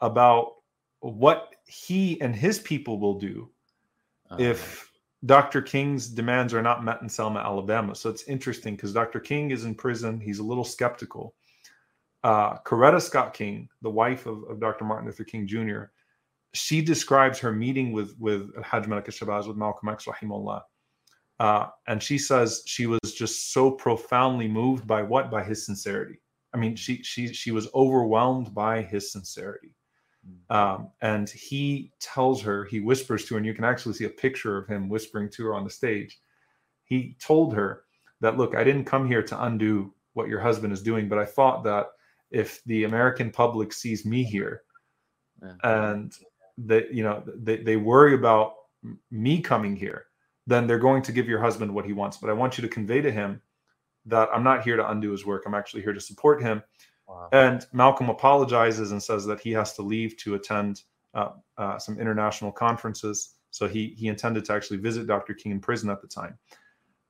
[0.00, 0.52] about
[1.00, 3.50] what he and his people will do
[4.30, 4.89] oh, if
[5.26, 5.60] Dr.
[5.60, 7.94] King's demands are not met in Selma, Alabama.
[7.94, 9.20] So it's interesting because Dr.
[9.20, 10.18] King is in prison.
[10.18, 11.34] He's a little skeptical.
[12.22, 14.84] Uh, Coretta Scott King, the wife of, of Dr.
[14.84, 15.84] Martin Luther King Jr.,
[16.52, 20.62] she describes her meeting with with Hajj Malik Shabazz with Malcolm X, rahimullah.
[21.38, 25.30] Uh, and she says she was just so profoundly moved by what?
[25.30, 26.20] By his sincerity.
[26.52, 29.74] I mean, she she she was overwhelmed by his sincerity.
[30.50, 34.10] Um, and he tells her, he whispers to her, and you can actually see a
[34.10, 36.18] picture of him whispering to her on the stage.
[36.84, 37.84] He told her
[38.20, 41.24] that, look, I didn't come here to undo what your husband is doing, but I
[41.24, 41.86] thought that
[42.30, 44.62] if the American public sees me here
[45.42, 45.54] yeah.
[45.62, 46.12] and
[46.58, 48.54] that, you know, they, they worry about
[49.10, 50.06] me coming here,
[50.46, 52.16] then they're going to give your husband what he wants.
[52.16, 53.40] But I want you to convey to him
[54.06, 55.44] that I'm not here to undo his work.
[55.46, 56.62] I'm actually here to support him
[57.10, 57.28] Wow.
[57.32, 60.82] And Malcolm apologizes and says that he has to leave to attend
[61.12, 63.34] uh, uh, some international conferences.
[63.50, 65.34] So he he intended to actually visit Dr.
[65.34, 66.38] King in prison at the time.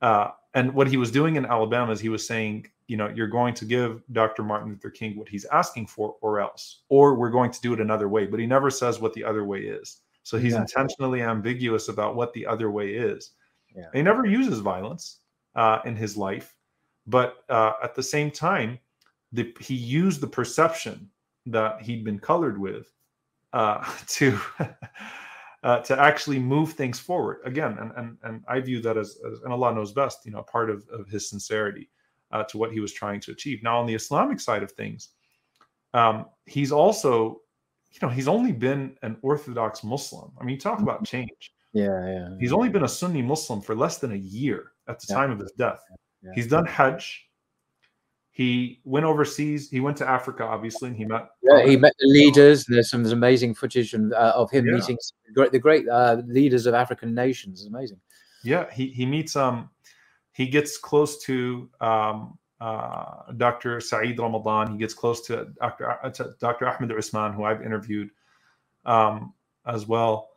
[0.00, 3.28] Uh, and what he was doing in Alabama is he was saying, you know, you're
[3.28, 4.42] going to give Dr.
[4.42, 7.80] Martin Luther King what he's asking for, or else, or we're going to do it
[7.80, 8.24] another way.
[8.24, 9.98] But he never says what the other way is.
[10.22, 10.62] So he's yeah.
[10.62, 13.32] intentionally ambiguous about what the other way is.
[13.76, 13.84] Yeah.
[13.92, 15.18] He never uses violence
[15.54, 16.56] uh, in his life,
[17.06, 18.78] but uh, at the same time,
[19.32, 21.08] the, he used the perception
[21.46, 22.92] that he'd been colored with
[23.52, 24.38] uh, to
[25.62, 27.76] uh, to actually move things forward again.
[27.78, 30.70] And and and I view that as, as and Allah knows best, you know, part
[30.70, 31.88] of, of his sincerity
[32.32, 33.62] uh, to what he was trying to achieve.
[33.62, 35.10] Now, on the Islamic side of things,
[35.94, 37.40] um, he's also,
[37.90, 40.32] you know, he's only been an Orthodox Muslim.
[40.40, 41.16] I mean, you talk about mm-hmm.
[41.16, 41.52] change.
[41.72, 42.28] Yeah, yeah.
[42.40, 45.16] He's only been a Sunni Muslim for less than a year at the yeah.
[45.16, 45.80] time of his death.
[46.22, 46.30] Yeah.
[46.34, 47.29] He's done Hajj.
[48.40, 49.68] He went overseas.
[49.68, 51.28] He went to Africa, obviously, and he met.
[51.42, 52.64] Yeah, he met the leaders.
[52.64, 54.76] There's some amazing footage and, uh, of him yeah.
[54.76, 54.96] meeting
[55.34, 57.60] the great uh, leaders of African nations.
[57.60, 58.00] It's amazing.
[58.42, 59.68] Yeah, he he meets um,
[60.32, 63.78] he gets close to um, uh, Dr.
[63.78, 64.72] Saeed Ramadan.
[64.72, 65.98] He gets close to Dr.
[66.02, 66.66] Uh, to Dr.
[66.66, 68.08] Ahmed Usman, who I've interviewed
[68.86, 69.34] um,
[69.66, 70.30] as well.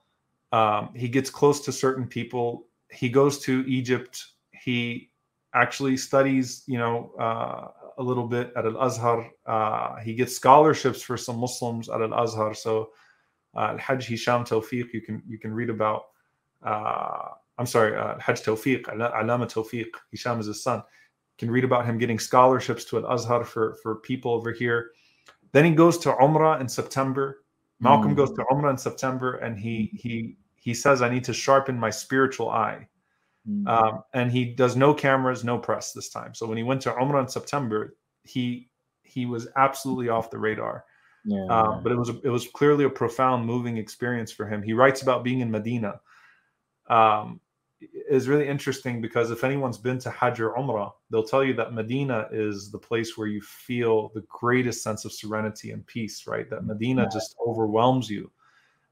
[0.51, 2.67] Um, he gets close to certain people.
[2.91, 4.25] He goes to Egypt.
[4.51, 5.09] He
[5.53, 7.67] actually studies, you know, uh,
[7.97, 9.29] a little bit at Al Azhar.
[9.45, 12.53] Uh, he gets scholarships for some Muslims at Al Azhar.
[12.55, 12.89] So
[13.55, 16.03] uh, Hajj Hisham Tawfiq, you can you can read about.
[16.63, 18.87] Uh, I'm sorry, uh, Hajj Tawfiq,
[19.21, 19.87] Alama Tawfiq.
[20.11, 20.77] Hisham is his son.
[20.79, 24.91] You can read about him getting scholarships to Al Azhar for for people over here.
[25.51, 27.43] Then he goes to Umrah in September.
[27.79, 28.17] Malcolm mm.
[28.17, 31.89] goes to Umrah in September, and he he he says, "I need to sharpen my
[31.89, 32.87] spiritual eye."
[33.49, 33.67] Mm-hmm.
[33.67, 36.33] Um, and he does no cameras, no press this time.
[36.33, 38.69] So when he went to Umrah in September, he
[39.03, 40.85] he was absolutely off the radar.
[41.25, 44.61] Yeah, um, but it was it was clearly a profound, moving experience for him.
[44.61, 45.99] He writes about being in Medina.
[46.89, 47.39] Um,
[48.09, 51.73] is really interesting because if anyone's been to Hajj or Umrah, they'll tell you that
[51.73, 56.25] Medina is the place where you feel the greatest sense of serenity and peace.
[56.25, 57.09] Right, that Medina yeah.
[57.11, 58.31] just overwhelms you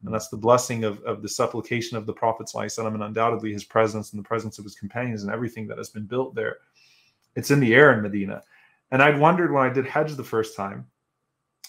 [0.03, 4.11] and that's the blessing of, of the supplication of the Prophet and undoubtedly his presence
[4.11, 6.57] and the presence of his companions and everything that has been built there.
[7.35, 8.41] It's in the air in Medina.
[8.91, 10.85] And I'd wondered when I did Hajj the first time,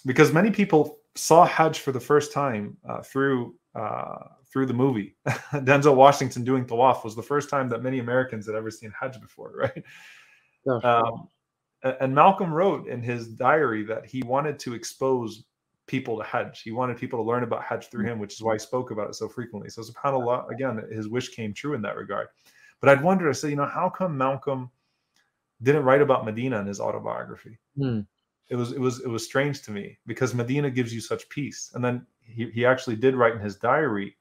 [0.04, 4.18] because many people saw Hajj for the first time uh, through uh,
[4.52, 5.16] through the movie.
[5.52, 9.20] Denzel Washington doing Tawaf was the first time that many Americans had ever seen Hajj
[9.20, 9.84] before, right?
[10.84, 11.28] Um,
[11.82, 15.44] and Malcolm wrote in his diary that he wanted to expose
[15.86, 16.62] people to Hajj.
[16.62, 18.12] He wanted people to learn about Hajj through mm.
[18.12, 19.68] him, which is why he spoke about it so frequently.
[19.68, 22.28] So subhanAllah, again, his wish came true in that regard.
[22.80, 24.70] But I'd wonder, I said, you know, how come Malcolm
[25.62, 27.58] didn't write about Medina in his autobiography?
[27.76, 28.00] Hmm.
[28.48, 31.70] It was it was it was strange to me because Medina gives you such peace.
[31.74, 34.16] And then he, he actually did write in his diary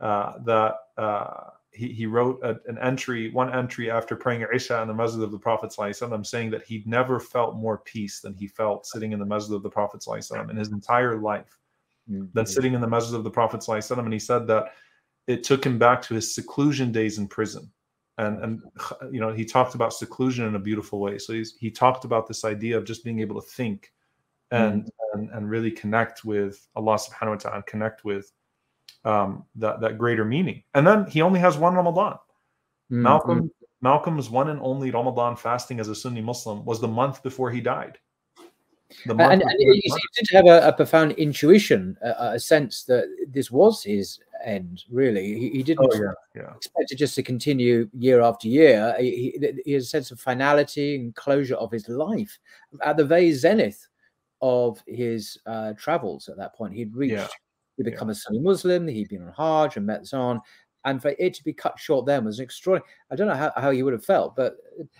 [0.00, 4.88] uh, that uh, he, he wrote a, an entry, one entry after praying Isha in
[4.88, 8.46] the masjid of the Prophet I'm saying that he never felt more peace than he
[8.46, 10.04] felt sitting in the masjid of the Prophet
[10.50, 11.58] in his entire life
[12.10, 12.26] mm-hmm.
[12.34, 14.72] than sitting in the masjid of the Prophet and he said that
[15.26, 17.70] it took him back to his seclusion days in prison.
[18.18, 18.62] And, and
[19.10, 21.16] you know he talked about seclusion in a beautiful way.
[21.16, 23.90] So he's, he talked about this idea of just being able to think,
[24.50, 25.18] and, mm-hmm.
[25.18, 28.30] and and really connect with Allah Subhanahu wa Taala, connect with
[29.04, 30.62] um, that that greater meaning.
[30.74, 32.14] And then he only has one Ramadan.
[32.90, 33.02] Mm-hmm.
[33.02, 37.50] Malcolm Malcolm's one and only Ramadan fasting as a Sunni Muslim was the month before
[37.50, 37.98] he died.
[39.06, 39.82] The month and, and he,
[40.24, 44.84] to have a, a profound intuition, a, a, sense that this was his end.
[44.90, 46.54] Really, he, he didn't oh, yeah, yeah.
[46.54, 48.94] expect it just to continue year after year.
[49.00, 52.38] He, he, he had a sense of finality and closure of his life
[52.84, 53.88] at the very zenith
[54.42, 56.28] of his uh, travels.
[56.28, 57.14] At that point, he'd reached.
[57.14, 57.28] Yeah.
[57.76, 58.12] He'd become yeah.
[58.12, 58.86] a Sunni Muslim.
[58.86, 60.40] He'd been on Hajj and met on
[60.84, 62.90] and for it to be cut short then was extraordinary.
[63.10, 64.56] I don't know how, how he would have felt, but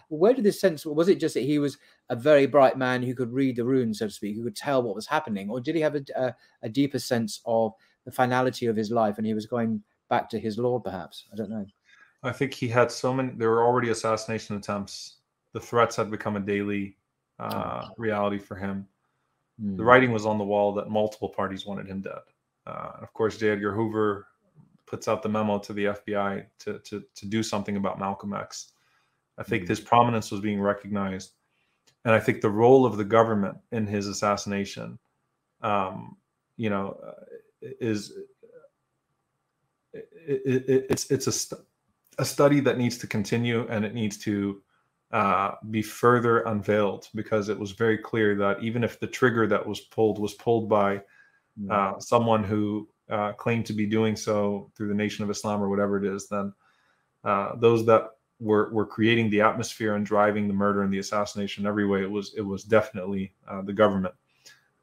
[0.08, 3.14] where did this sense was it just that he was a very bright man who
[3.14, 5.74] could read the runes, so to speak, who could tell what was happening, or did
[5.74, 7.72] he have a, a, a deeper sense of
[8.04, 11.26] the finality of his life and he was going back to his Lord, perhaps?
[11.32, 11.66] I don't know.
[12.22, 13.32] I think he had so many.
[13.34, 15.16] There were already assassination attempts.
[15.52, 16.96] The threats had become a daily
[17.40, 18.86] uh, reality for him.
[19.60, 19.76] Mm.
[19.76, 22.20] The writing was on the wall that multiple parties wanted him dead.
[22.66, 23.50] Uh, of course, J.
[23.50, 24.26] Edgar Hoover
[24.86, 28.72] puts out the memo to the FBI to to to do something about Malcolm X.
[29.38, 29.70] I think mm-hmm.
[29.70, 31.32] his prominence was being recognized,
[32.04, 34.98] and I think the role of the government in his assassination,
[35.62, 36.16] um,
[36.56, 37.24] you know, uh,
[37.80, 38.12] is
[39.92, 40.08] it,
[40.68, 41.60] it, it's it's a st-
[42.18, 44.62] a study that needs to continue and it needs to
[45.12, 49.66] uh, be further unveiled because it was very clear that even if the trigger that
[49.66, 51.02] was pulled was pulled by mm.
[51.70, 55.68] Uh, someone who uh, claim to be doing so through the Nation of Islam or
[55.68, 56.52] whatever it is, then
[57.24, 61.66] uh, those that were were creating the atmosphere and driving the murder and the assassination
[61.66, 64.14] every way, it was it was definitely uh, the government.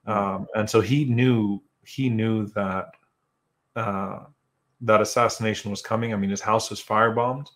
[0.05, 2.91] Um, and so he knew he knew that
[3.75, 4.19] uh,
[4.81, 6.13] that assassination was coming.
[6.13, 7.47] I mean, his house was firebombed.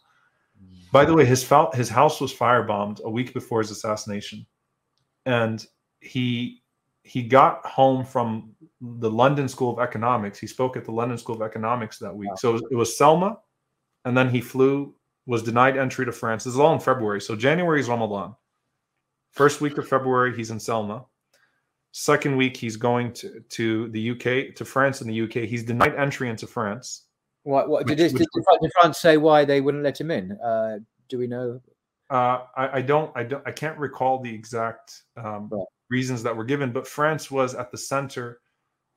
[0.92, 4.46] By the way, his his house was firebombed a week before his assassination,
[5.26, 5.66] and
[6.02, 6.63] he
[7.04, 10.40] he got home from the London School of Economics.
[10.40, 12.30] He spoke at the London School of Economics that week.
[12.30, 12.36] Wow.
[12.36, 13.38] So it was Selma,
[14.06, 14.96] and then he flew,
[15.26, 16.46] was denied entry to France.
[16.46, 17.22] This is all in February.
[17.22, 18.36] So January is Ramadan.
[19.32, 21.06] First week of February, he's in Selma.
[21.92, 25.48] Second week, he's going to, to the UK, to France and the UK.
[25.50, 27.04] He's denied entry into France.
[27.44, 28.28] What, what which, did, which, did,
[28.62, 30.32] did, France say why they wouldn't let him in?
[30.40, 30.80] Uh,
[31.10, 31.62] do we know?
[32.10, 35.66] Uh, I, I, don't, I don't, I can't recall the exact um, right.
[35.94, 38.40] Reasons that were given, but France was at the center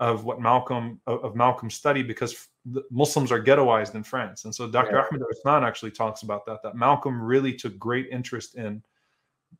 [0.00, 2.48] of what Malcolm of, Malcolm's study because
[2.90, 4.96] Muslims are ghettoized in France, and so Dr.
[4.96, 5.04] Yeah.
[5.04, 6.62] Ahmed Usman actually talks about that.
[6.62, 8.82] That Malcolm really took great interest in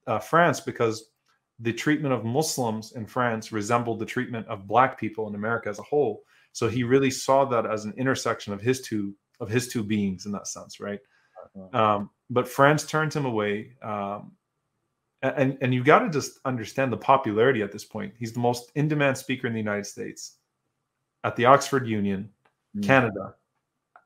[0.07, 1.11] uh, France because
[1.61, 5.78] the treatment of Muslims in France resembled the treatment of Black people in America as
[5.78, 6.22] a whole.
[6.53, 10.26] So he really saw that as an intersection of his two of his two beings
[10.26, 11.01] in that sense, right?
[11.57, 11.78] Uh-huh.
[11.82, 13.72] Um, but France turned him away.
[13.82, 14.32] Um,
[15.22, 18.14] and and you got to just understand the popularity at this point.
[18.18, 20.36] He's the most in-demand speaker in the United States,
[21.24, 22.30] at the Oxford Union,
[22.76, 22.82] mm.
[22.84, 23.34] Canada.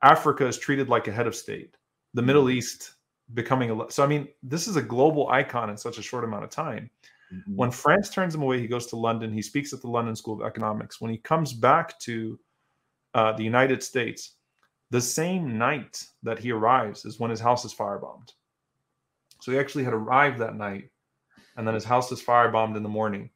[0.03, 1.75] Africa is treated like a head of state.
[2.13, 2.53] The Middle mm.
[2.53, 2.95] East
[3.33, 4.03] becoming a so.
[4.03, 6.89] I mean, this is a global icon in such a short amount of time.
[7.33, 7.55] Mm-hmm.
[7.55, 9.31] When France turns him away, he goes to London.
[9.31, 10.99] He speaks at the London School of Economics.
[10.99, 12.39] When he comes back to
[13.13, 14.35] uh, the United States,
[14.89, 18.31] the same night that he arrives is when his house is firebombed.
[19.39, 20.89] So he actually had arrived that night
[21.57, 23.29] and then his house is firebombed in the morning.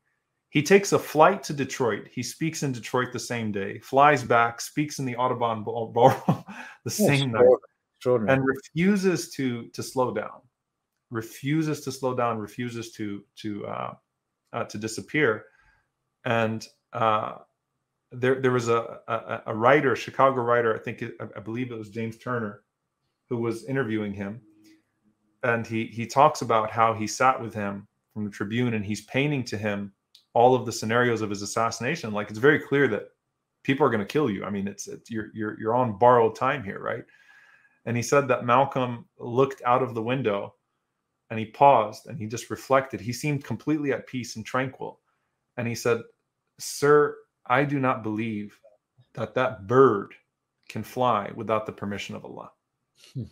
[0.49, 2.07] He takes a flight to Detroit.
[2.09, 6.45] He speaks in Detroit the same day, flies back, speaks in the Audubon Ballroom
[6.85, 7.43] the same night,
[8.05, 10.41] and refuses to to slow down.
[11.11, 12.37] Refuses to slow down.
[12.37, 13.93] Refuses to to uh,
[14.53, 15.45] uh, to disappear.
[16.23, 17.39] And uh,
[18.11, 21.03] there there was a, a, a writer, a Chicago writer, I think
[21.35, 22.63] I believe it was James Turner,
[23.27, 24.41] who was interviewing him,
[25.43, 29.01] and he he talks about how he sat with him from the Tribune, and he's
[29.01, 29.91] painting to him
[30.33, 32.13] all of the scenarios of his assassination.
[32.13, 33.09] Like it's very clear that
[33.63, 34.45] people are going to kill you.
[34.45, 37.03] I mean, it's, it's you're you're you're on borrowed time here, right?
[37.85, 40.55] And he said that Malcolm looked out of the window
[41.29, 43.01] and he paused and he just reflected.
[43.01, 45.01] He seemed completely at peace and tranquil.
[45.57, 46.01] And he said,
[46.57, 48.57] Sir, I do not believe
[49.13, 50.15] that that bird
[50.69, 52.51] can fly without the permission of Allah.
[53.13, 53.23] Hmm.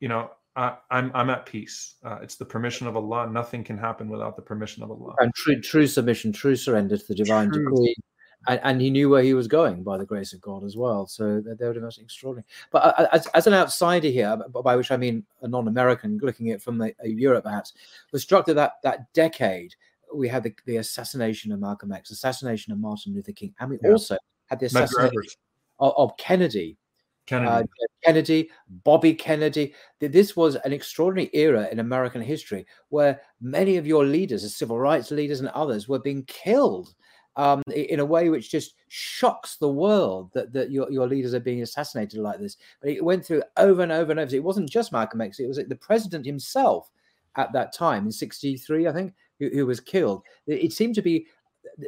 [0.00, 1.94] you know, I, am I'm, I'm at peace.
[2.04, 3.28] Uh, it's the permission of Allah.
[3.30, 5.14] Nothing can happen without the permission of Allah.
[5.20, 7.70] And true true submission, true surrender to the divine true.
[7.70, 7.96] decree.
[8.48, 11.06] And, and, he knew where he was going by the grace of God as well.
[11.06, 12.46] So they were most extraordinary.
[12.70, 14.34] But uh, as, as an outsider here,
[14.64, 17.74] by which I mean a non-American, looking at it from the, uh, Europe perhaps,
[18.12, 19.74] was struck that that, that decade
[20.14, 23.78] we had the, the, assassination of Malcolm X, assassination of Martin Luther King, and we
[23.82, 23.90] yeah.
[23.90, 25.22] also had the assassination
[25.78, 26.76] of, of Kennedy
[27.30, 27.48] Kennedy.
[27.48, 28.50] Uh, Kennedy,
[28.82, 29.72] Bobby Kennedy.
[30.00, 34.78] This was an extraordinary era in American history where many of your leaders, the civil
[34.78, 36.92] rights leaders and others, were being killed
[37.36, 41.40] um, in a way which just shocks the world that, that your, your leaders are
[41.40, 42.56] being assassinated like this.
[42.80, 44.34] But it went through over and over and over.
[44.34, 46.90] It wasn't just Malcolm X, it was the president himself
[47.36, 50.22] at that time in 63, I think, who, who was killed.
[50.48, 51.28] It, it seemed to be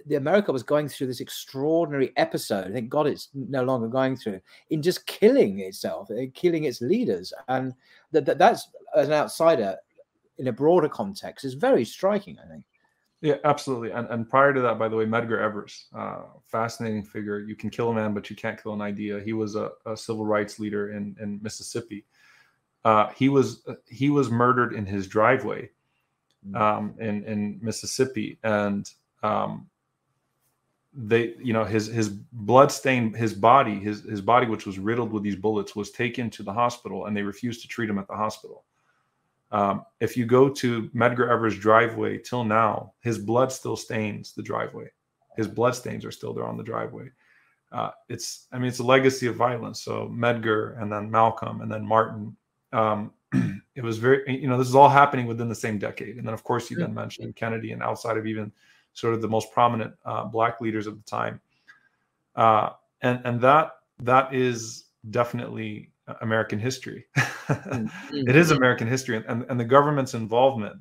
[0.07, 2.73] the America was going through this extraordinary episode.
[2.73, 4.41] Thank God it's no longer going through
[4.71, 7.75] in just killing itself, uh, killing its leaders, and
[8.13, 9.77] that, that that's as an outsider
[10.39, 12.39] in a broader context is very striking.
[12.45, 12.65] I think.
[13.23, 13.93] Yeah, absolutely.
[13.93, 17.39] And, and prior to that, by the way, Medgar Evers, uh, fascinating figure.
[17.39, 19.21] You can kill a man, but you can't kill an idea.
[19.21, 22.05] He was a, a civil rights leader in, in Mississippi.
[22.85, 25.71] Uh, he was he was murdered in his driveway
[26.45, 26.61] mm.
[26.61, 28.91] um, in in Mississippi, and
[29.23, 29.69] um,
[30.95, 35.11] they you know his his blood stain his body his his body which was riddled
[35.11, 38.09] with these bullets was taken to the hospital, and they refused to treat him at
[38.09, 38.65] the hospital.
[39.53, 44.43] Um, if you go to Medgar Evers' driveway till now, his blood still stains the
[44.43, 44.91] driveway.
[45.37, 47.11] His blood stains are still there on the driveway.
[47.71, 49.83] Uh, it's, I mean, it's a legacy of violence.
[49.83, 52.37] So Medgar and then Malcolm and then Martin.
[52.73, 53.13] Um,
[53.75, 56.17] it was very, you know, this is all happening within the same decade.
[56.17, 58.53] And then, of course, you then mentioned Kennedy and outside of even
[58.95, 61.41] sort of the most prominent uh, black leaders of the time.
[62.35, 62.71] Uh,
[63.03, 65.91] and and that that is definitely
[66.21, 67.07] American history.
[67.17, 68.29] mm-hmm.
[68.29, 70.77] it is American history, and, and the government's involvement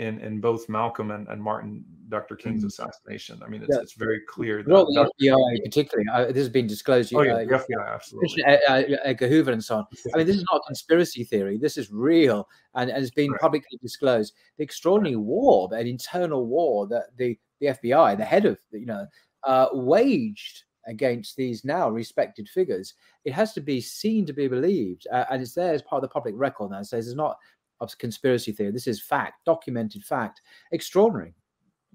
[0.00, 2.34] in in both Malcolm and, and Martin Dr.
[2.34, 2.68] King's mm-hmm.
[2.68, 3.40] assassination.
[3.44, 3.82] I mean, it's, yeah.
[3.82, 4.62] it's very clear.
[4.62, 7.14] That well, the FBI, particularly, uh, this has been disclosed.
[7.14, 8.44] Oh, yeah, uh, the FBI, absolutely.
[8.44, 9.86] Uh, uh, Edgar Hoover and so on.
[10.14, 11.58] I mean, this is not conspiracy theory.
[11.58, 13.40] This is real, and, and it's been right.
[13.40, 14.34] publicly disclosed.
[14.56, 19.06] The extraordinary war, an internal war that the the FBI, the head of you know,
[19.44, 22.94] uh, waged against these now respected figures,
[23.26, 25.06] it has to be seen to be believed.
[25.12, 26.78] Uh, and it's there as part of the public record now.
[26.78, 27.36] It says it's not
[27.80, 28.70] a conspiracy theory.
[28.70, 30.42] This is fact, documented fact.
[30.72, 31.34] Extraordinary.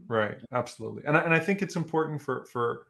[0.08, 0.38] Right.
[0.52, 1.04] Absolutely.
[1.06, 2.88] And I, and I think it's important for, for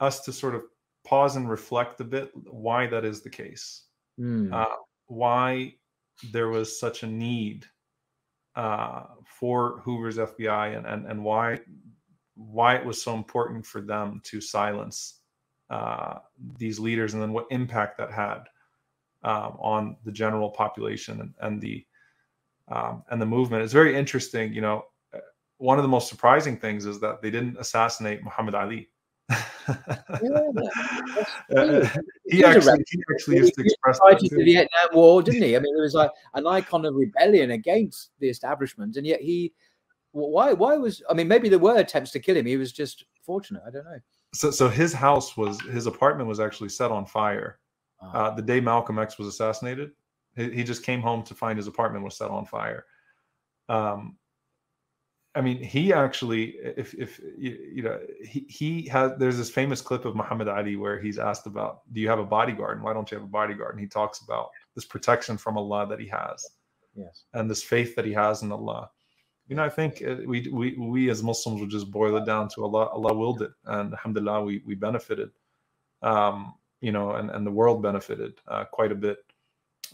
[0.00, 0.62] us to sort of
[1.04, 3.84] pause and reflect a bit why that is the case.
[4.18, 4.52] Mm.
[4.52, 5.74] Uh, why
[6.32, 7.64] there was such a need
[8.56, 11.60] uh, for Hoover's FBI and, and, and why
[12.34, 15.22] why it was so important for them to silence
[15.70, 16.18] uh,
[16.56, 18.44] these leaders and then what impact that had
[19.24, 21.84] um, on the general population and, and the
[22.70, 23.62] um, and the movement.
[23.62, 24.52] It's very interesting.
[24.52, 24.84] You know,
[25.58, 28.88] one of the most surprising things is that they didn't assassinate Muhammad Ali.
[29.30, 29.36] yeah,
[31.56, 31.88] uh,
[32.26, 35.54] he, actually, he actually used to express that the Vietnam War, didn't he?
[35.54, 39.52] I mean, it was like an icon of rebellion against the establishment, and yet he
[40.12, 40.52] why?
[40.52, 41.02] Why was?
[41.10, 42.46] I mean, maybe there were attempts to kill him.
[42.46, 43.62] He was just fortunate.
[43.66, 43.98] I don't know.
[44.34, 47.58] So, so his house was his apartment was actually set on fire
[48.02, 48.08] oh.
[48.08, 49.90] uh, the day Malcolm X was assassinated.
[50.38, 52.86] He, he, just came home to find his apartment was set on fire.
[53.68, 54.16] Um,
[55.34, 59.12] I mean, he actually, if if you, you know, he he has.
[59.18, 62.24] There's this famous clip of Muhammad Ali where he's asked about, "Do you have a
[62.24, 62.78] bodyguard?
[62.78, 65.86] And why don't you have a bodyguard?" And he talks about this protection from Allah
[65.88, 66.44] that he has,
[66.94, 68.90] yes, and this faith that he has in Allah
[69.48, 72.48] you know, I think uh, we we we as Muslims would just boil it down
[72.50, 72.88] to Allah.
[72.88, 75.30] Allah willed it, and Alhamdulillah, we we benefited.
[76.02, 79.18] Um, you know, and and the world benefited uh, quite a bit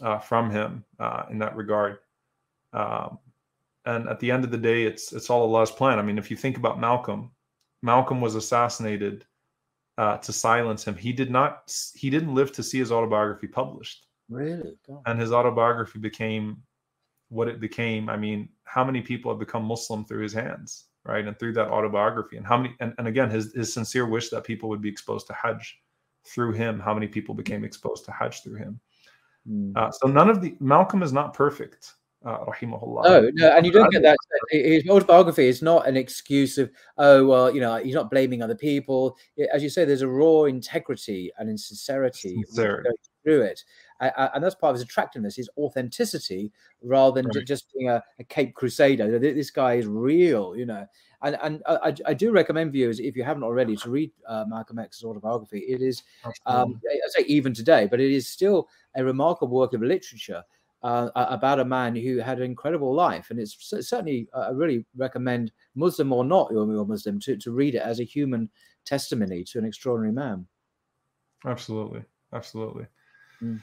[0.01, 1.99] uh, from him uh, in that regard.
[2.73, 3.19] Um,
[3.85, 5.99] and at the end of the day, it's it's all Allah's plan.
[5.99, 7.31] I mean, if you think about Malcolm,
[7.81, 9.25] Malcolm was assassinated
[9.97, 10.95] uh, to silence him.
[10.95, 11.71] He did not.
[11.93, 14.07] He didn't live to see his autobiography published.
[14.29, 14.77] Really?
[14.87, 15.01] God.
[15.05, 16.63] And his autobiography became
[17.29, 18.09] what it became.
[18.09, 21.25] I mean, how many people have become Muslim through his hands, right?
[21.27, 22.37] And through that autobiography.
[22.37, 25.27] And how many, and, and again, his, his sincere wish that people would be exposed
[25.27, 25.77] to Hajj
[26.27, 26.79] through him.
[26.79, 28.79] How many people became exposed to Hajj through him?
[29.49, 29.75] Mm.
[29.75, 31.93] Uh, so none of the, Malcolm is not perfect.
[32.25, 33.03] Uh, rahimahullah.
[33.03, 34.17] No, no, and you don't get that.
[34.49, 38.55] His autobiography is not an excuse of, oh, well, you know, he's not blaming other
[38.55, 39.15] people.
[39.53, 43.63] As you say, there's a raw integrity and insincerity through it
[43.99, 47.45] and that's part of his attractiveness, his authenticity, rather than right.
[47.45, 49.17] just being a, a, Cape Crusader.
[49.19, 50.85] This guy is real, you know.
[51.25, 54.79] And and I, I do recommend viewers, if you haven't already, to read uh, Malcolm
[54.79, 55.59] X's autobiography.
[55.59, 56.03] It is,
[56.45, 60.43] um, I say even today, but it is still a remarkable work of literature.
[60.83, 63.31] Uh, about a man who had an incredible life.
[63.31, 67.73] And it's certainly, uh, I really recommend, Muslim or not, you're Muslim, to, to read
[67.73, 68.51] it as a human
[68.85, 70.45] testimony to an extraordinary man.
[71.43, 72.03] Absolutely.
[72.33, 72.85] Absolutely.
[73.41, 73.59] Mm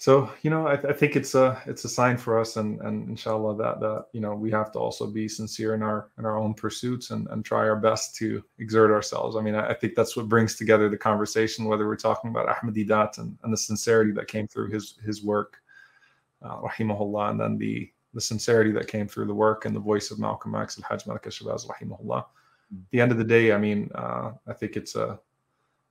[0.00, 3.06] so you know I, I, think it's a it's a sign for us and and
[3.10, 6.38] inshallah that that you know we have to also be sincere in our in our
[6.38, 9.36] own pursuits and and try our best to exert ourselves.
[9.36, 12.48] I mean i, I think that's what brings together the conversation whether we're talking about
[12.48, 15.58] Ahmed Deedat and, and the sincerity that came through his his work
[16.42, 20.10] uh, rahimahullah and then the the sincerity that came through the work and the voice
[20.10, 22.20] of malcolm x and hajj malik shabazz rahimahullah.
[22.20, 25.20] At the end of the day, I mean, uh, I think it's a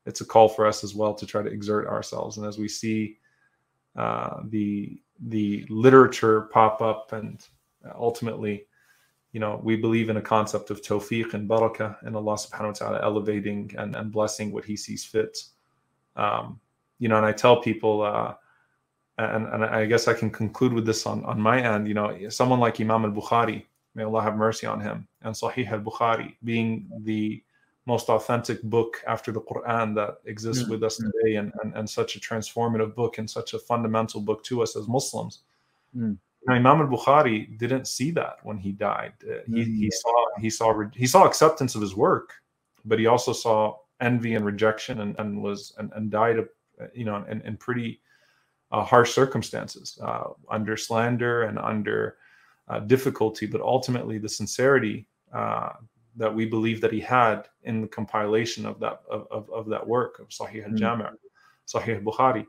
[0.08, 2.38] it's a call for us as well to try to exert ourselves.
[2.38, 3.20] And as we see
[3.96, 7.46] uh, the the literature pop up, and
[7.96, 8.66] ultimately,
[9.32, 12.88] you know, we believe in a concept of tawfiq and barakah, and Allah Subhanahu wa
[12.88, 15.38] Taala elevating and, and blessing what He sees fit.
[16.16, 16.60] Um,
[17.00, 18.36] you know, and I tell people, uh,
[19.18, 21.88] and, and I guess I can conclude with this on on my end.
[21.88, 23.66] You know, someone like Imam al Bukhari,
[23.96, 27.44] may Allah have mercy on him, and Sahih al Bukhari being the
[27.86, 30.74] most authentic book after the Quran that exists mm-hmm.
[30.74, 34.44] with us today and, and, and, such a transformative book and such a fundamental book
[34.44, 35.40] to us as Muslims.
[35.98, 36.18] Mm.
[36.46, 39.14] Now, Imam al-Bukhari didn't see that when he died.
[39.24, 39.76] Uh, he, mm-hmm.
[39.82, 42.34] he saw he saw he saw acceptance of his work,
[42.86, 46.48] but he also saw envy and rejection and, and was and, and died of,
[46.94, 48.00] you know in, in pretty
[48.72, 52.18] uh, harsh circumstances uh, under slander and under
[52.70, 55.72] uh, difficulty, but ultimately the sincerity uh,
[56.20, 59.86] that we believe that he had in the compilation of that of, of, of that
[59.86, 61.16] work of Sahih al Jami', mm.
[61.74, 62.46] Sahih Bukhari.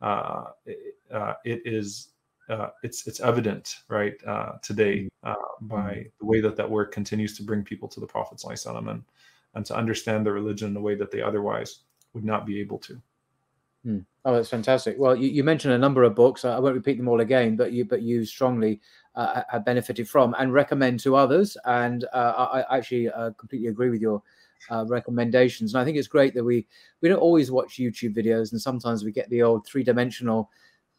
[0.00, 2.12] Uh, it, uh, it is
[2.48, 6.10] uh, it's it's evident right uh, today uh, by mm.
[6.20, 9.02] the way that that work continues to bring people to the Prophet and
[9.54, 11.80] and to understand the religion in a way that they otherwise
[12.14, 13.00] would not be able to.
[13.86, 14.04] Mm.
[14.24, 14.96] Oh, that's fantastic.
[14.98, 16.44] Well, you, you, mentioned a number of books.
[16.44, 18.80] I won't repeat them all again, but you but you strongly
[19.14, 21.56] uh, have benefited from and recommend to others.
[21.64, 24.22] And uh, I, I, actually uh, completely agree with your
[24.70, 25.72] uh, recommendations.
[25.72, 26.66] And I think it's great that we
[27.00, 30.50] we don't always watch YouTube videos, and sometimes we get the old three dimensional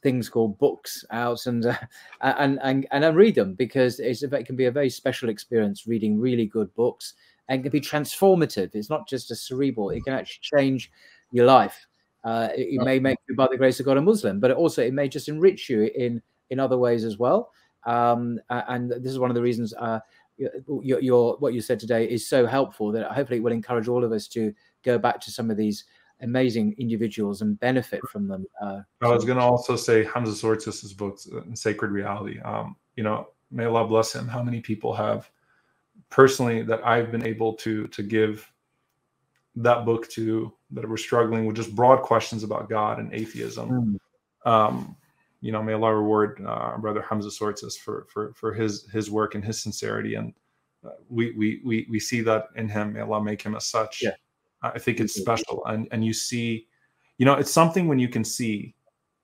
[0.01, 1.75] things called books out and uh,
[2.21, 5.85] and and and I read them because it's it can be a very special experience
[5.85, 7.15] reading really good books
[7.49, 8.73] and can be transformative.
[8.73, 10.91] It's not just a cerebral; it can actually change
[11.31, 11.88] your life.
[12.23, 14.57] Uh, it, it, may make you, by the grace of God, a Muslim, but it
[14.57, 17.51] also it may just enrich you in in other ways as well.
[17.85, 19.99] Um, and this is one of the reasons uh,
[20.67, 24.03] your, your, what you said today is so helpful that hopefully it will encourage all
[24.03, 24.53] of us to
[24.83, 25.85] go back to some of these
[26.21, 28.45] amazing individuals and benefit from them.
[28.61, 32.39] Uh, I was going to also say Hamza Tzortzis's books, uh, Sacred Reality.
[32.41, 34.27] Um, you know, may Allah bless him.
[34.27, 35.29] How many people have
[36.09, 38.51] personally that I've been able to to give
[39.55, 43.99] that book to that were struggling with just broad questions about God and atheism.
[44.45, 44.49] Mm.
[44.49, 44.95] Um,
[45.41, 49.35] you know, may Allah reward uh, brother Hamza Tzortzis for for for his his work
[49.35, 50.33] and his sincerity, and
[50.85, 52.93] uh, we we we we see that in him.
[52.93, 54.01] May Allah make him as such.
[54.03, 54.11] Yeah.
[54.61, 56.67] I think it's special, and and you see,
[57.17, 58.75] you know, it's something when you can see,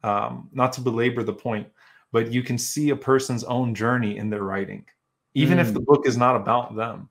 [0.01, 1.67] um, not to belabor the point,
[2.13, 4.85] but you can see a person's own journey in their writing,
[5.33, 5.61] even mm.
[5.61, 5.85] if the mm.
[5.85, 7.09] book is not about them,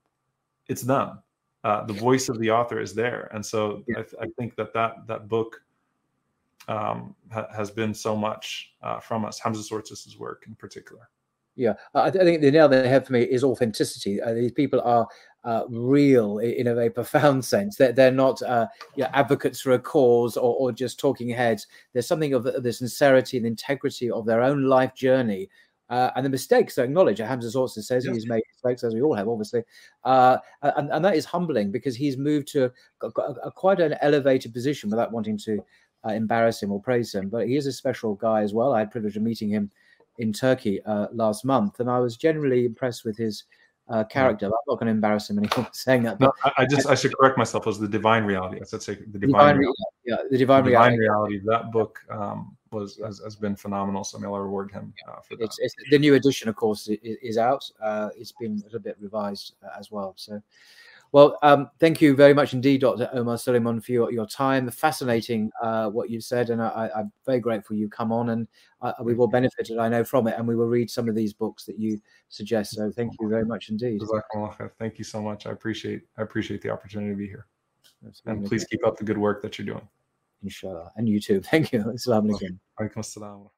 [0.69, 1.19] it's them
[1.65, 3.99] uh, the voice of the author is there, and so yeah.
[3.99, 5.63] I, th- I, think that that that book
[6.69, 9.41] um, ha- has been so much uh, from us.
[9.41, 11.09] Hamza Tzortzis's work in particular.
[11.57, 14.21] Yeah, I, th- I think the nail they have for me is authenticity.
[14.21, 15.09] Uh, these people are
[15.45, 17.77] uh, real in a very profound sense.
[17.77, 21.67] They're, they're not uh, you know, advocates for a cause or, or, just talking heads.
[21.93, 25.49] There's something of the, the, sincerity and integrity of their own life journey
[25.91, 27.19] uh, and the mistakes I acknowledge.
[27.19, 28.15] Hamza also says yes.
[28.15, 29.63] he's made mistakes, as we all have, obviously,
[30.05, 32.73] uh, and, and, that is humbling because he's moved to
[33.03, 35.63] a, a, a quite an elevated position without wanting to
[36.07, 37.29] uh, embarrass him or praise him.
[37.29, 38.73] But he is a special guy as well.
[38.73, 39.71] I had privilege of meeting him
[40.19, 43.45] in Turkey uh, last month, and I was generally impressed with his
[43.89, 44.47] uh, character.
[44.47, 46.19] I'm not going to embarrass him anymore saying that.
[46.19, 47.65] But no, I, just I should correct myself.
[47.65, 48.61] It was the divine reality.
[48.61, 49.83] I said say the divine, divine reality.
[50.07, 51.35] Yeah, the divine, the divine reality.
[51.35, 51.41] reality.
[51.47, 54.05] That book um, was has, has, been phenomenal.
[54.05, 55.45] So may I reward him uh, for that.
[55.45, 57.71] It's, it's, the new edition, of course, is, is out.
[57.83, 60.15] Uh, it's been a little bit revised uh, as well.
[60.17, 60.43] So.
[61.15, 63.09] Well, um, thank you very much indeed, Dr.
[63.13, 64.69] Omar Suleiman, for your, your time.
[64.69, 68.49] Fascinating uh, what you said, and I, am very grateful you come on, and
[68.83, 71.33] uh, we've all benefited, I know, from it, and we will read some of these
[71.33, 72.01] books that you
[72.31, 72.75] suggest.
[72.75, 74.01] So, thank you very much indeed.
[74.81, 75.47] Thank you so much.
[75.47, 77.47] I appreciate I appreciate the opportunity to be here,
[78.27, 79.89] and please keep up the good work that you're doing.
[80.45, 81.41] Inshallah, and you too.
[81.51, 81.81] Thank you.
[81.81, 83.51] Assalamu alaikum.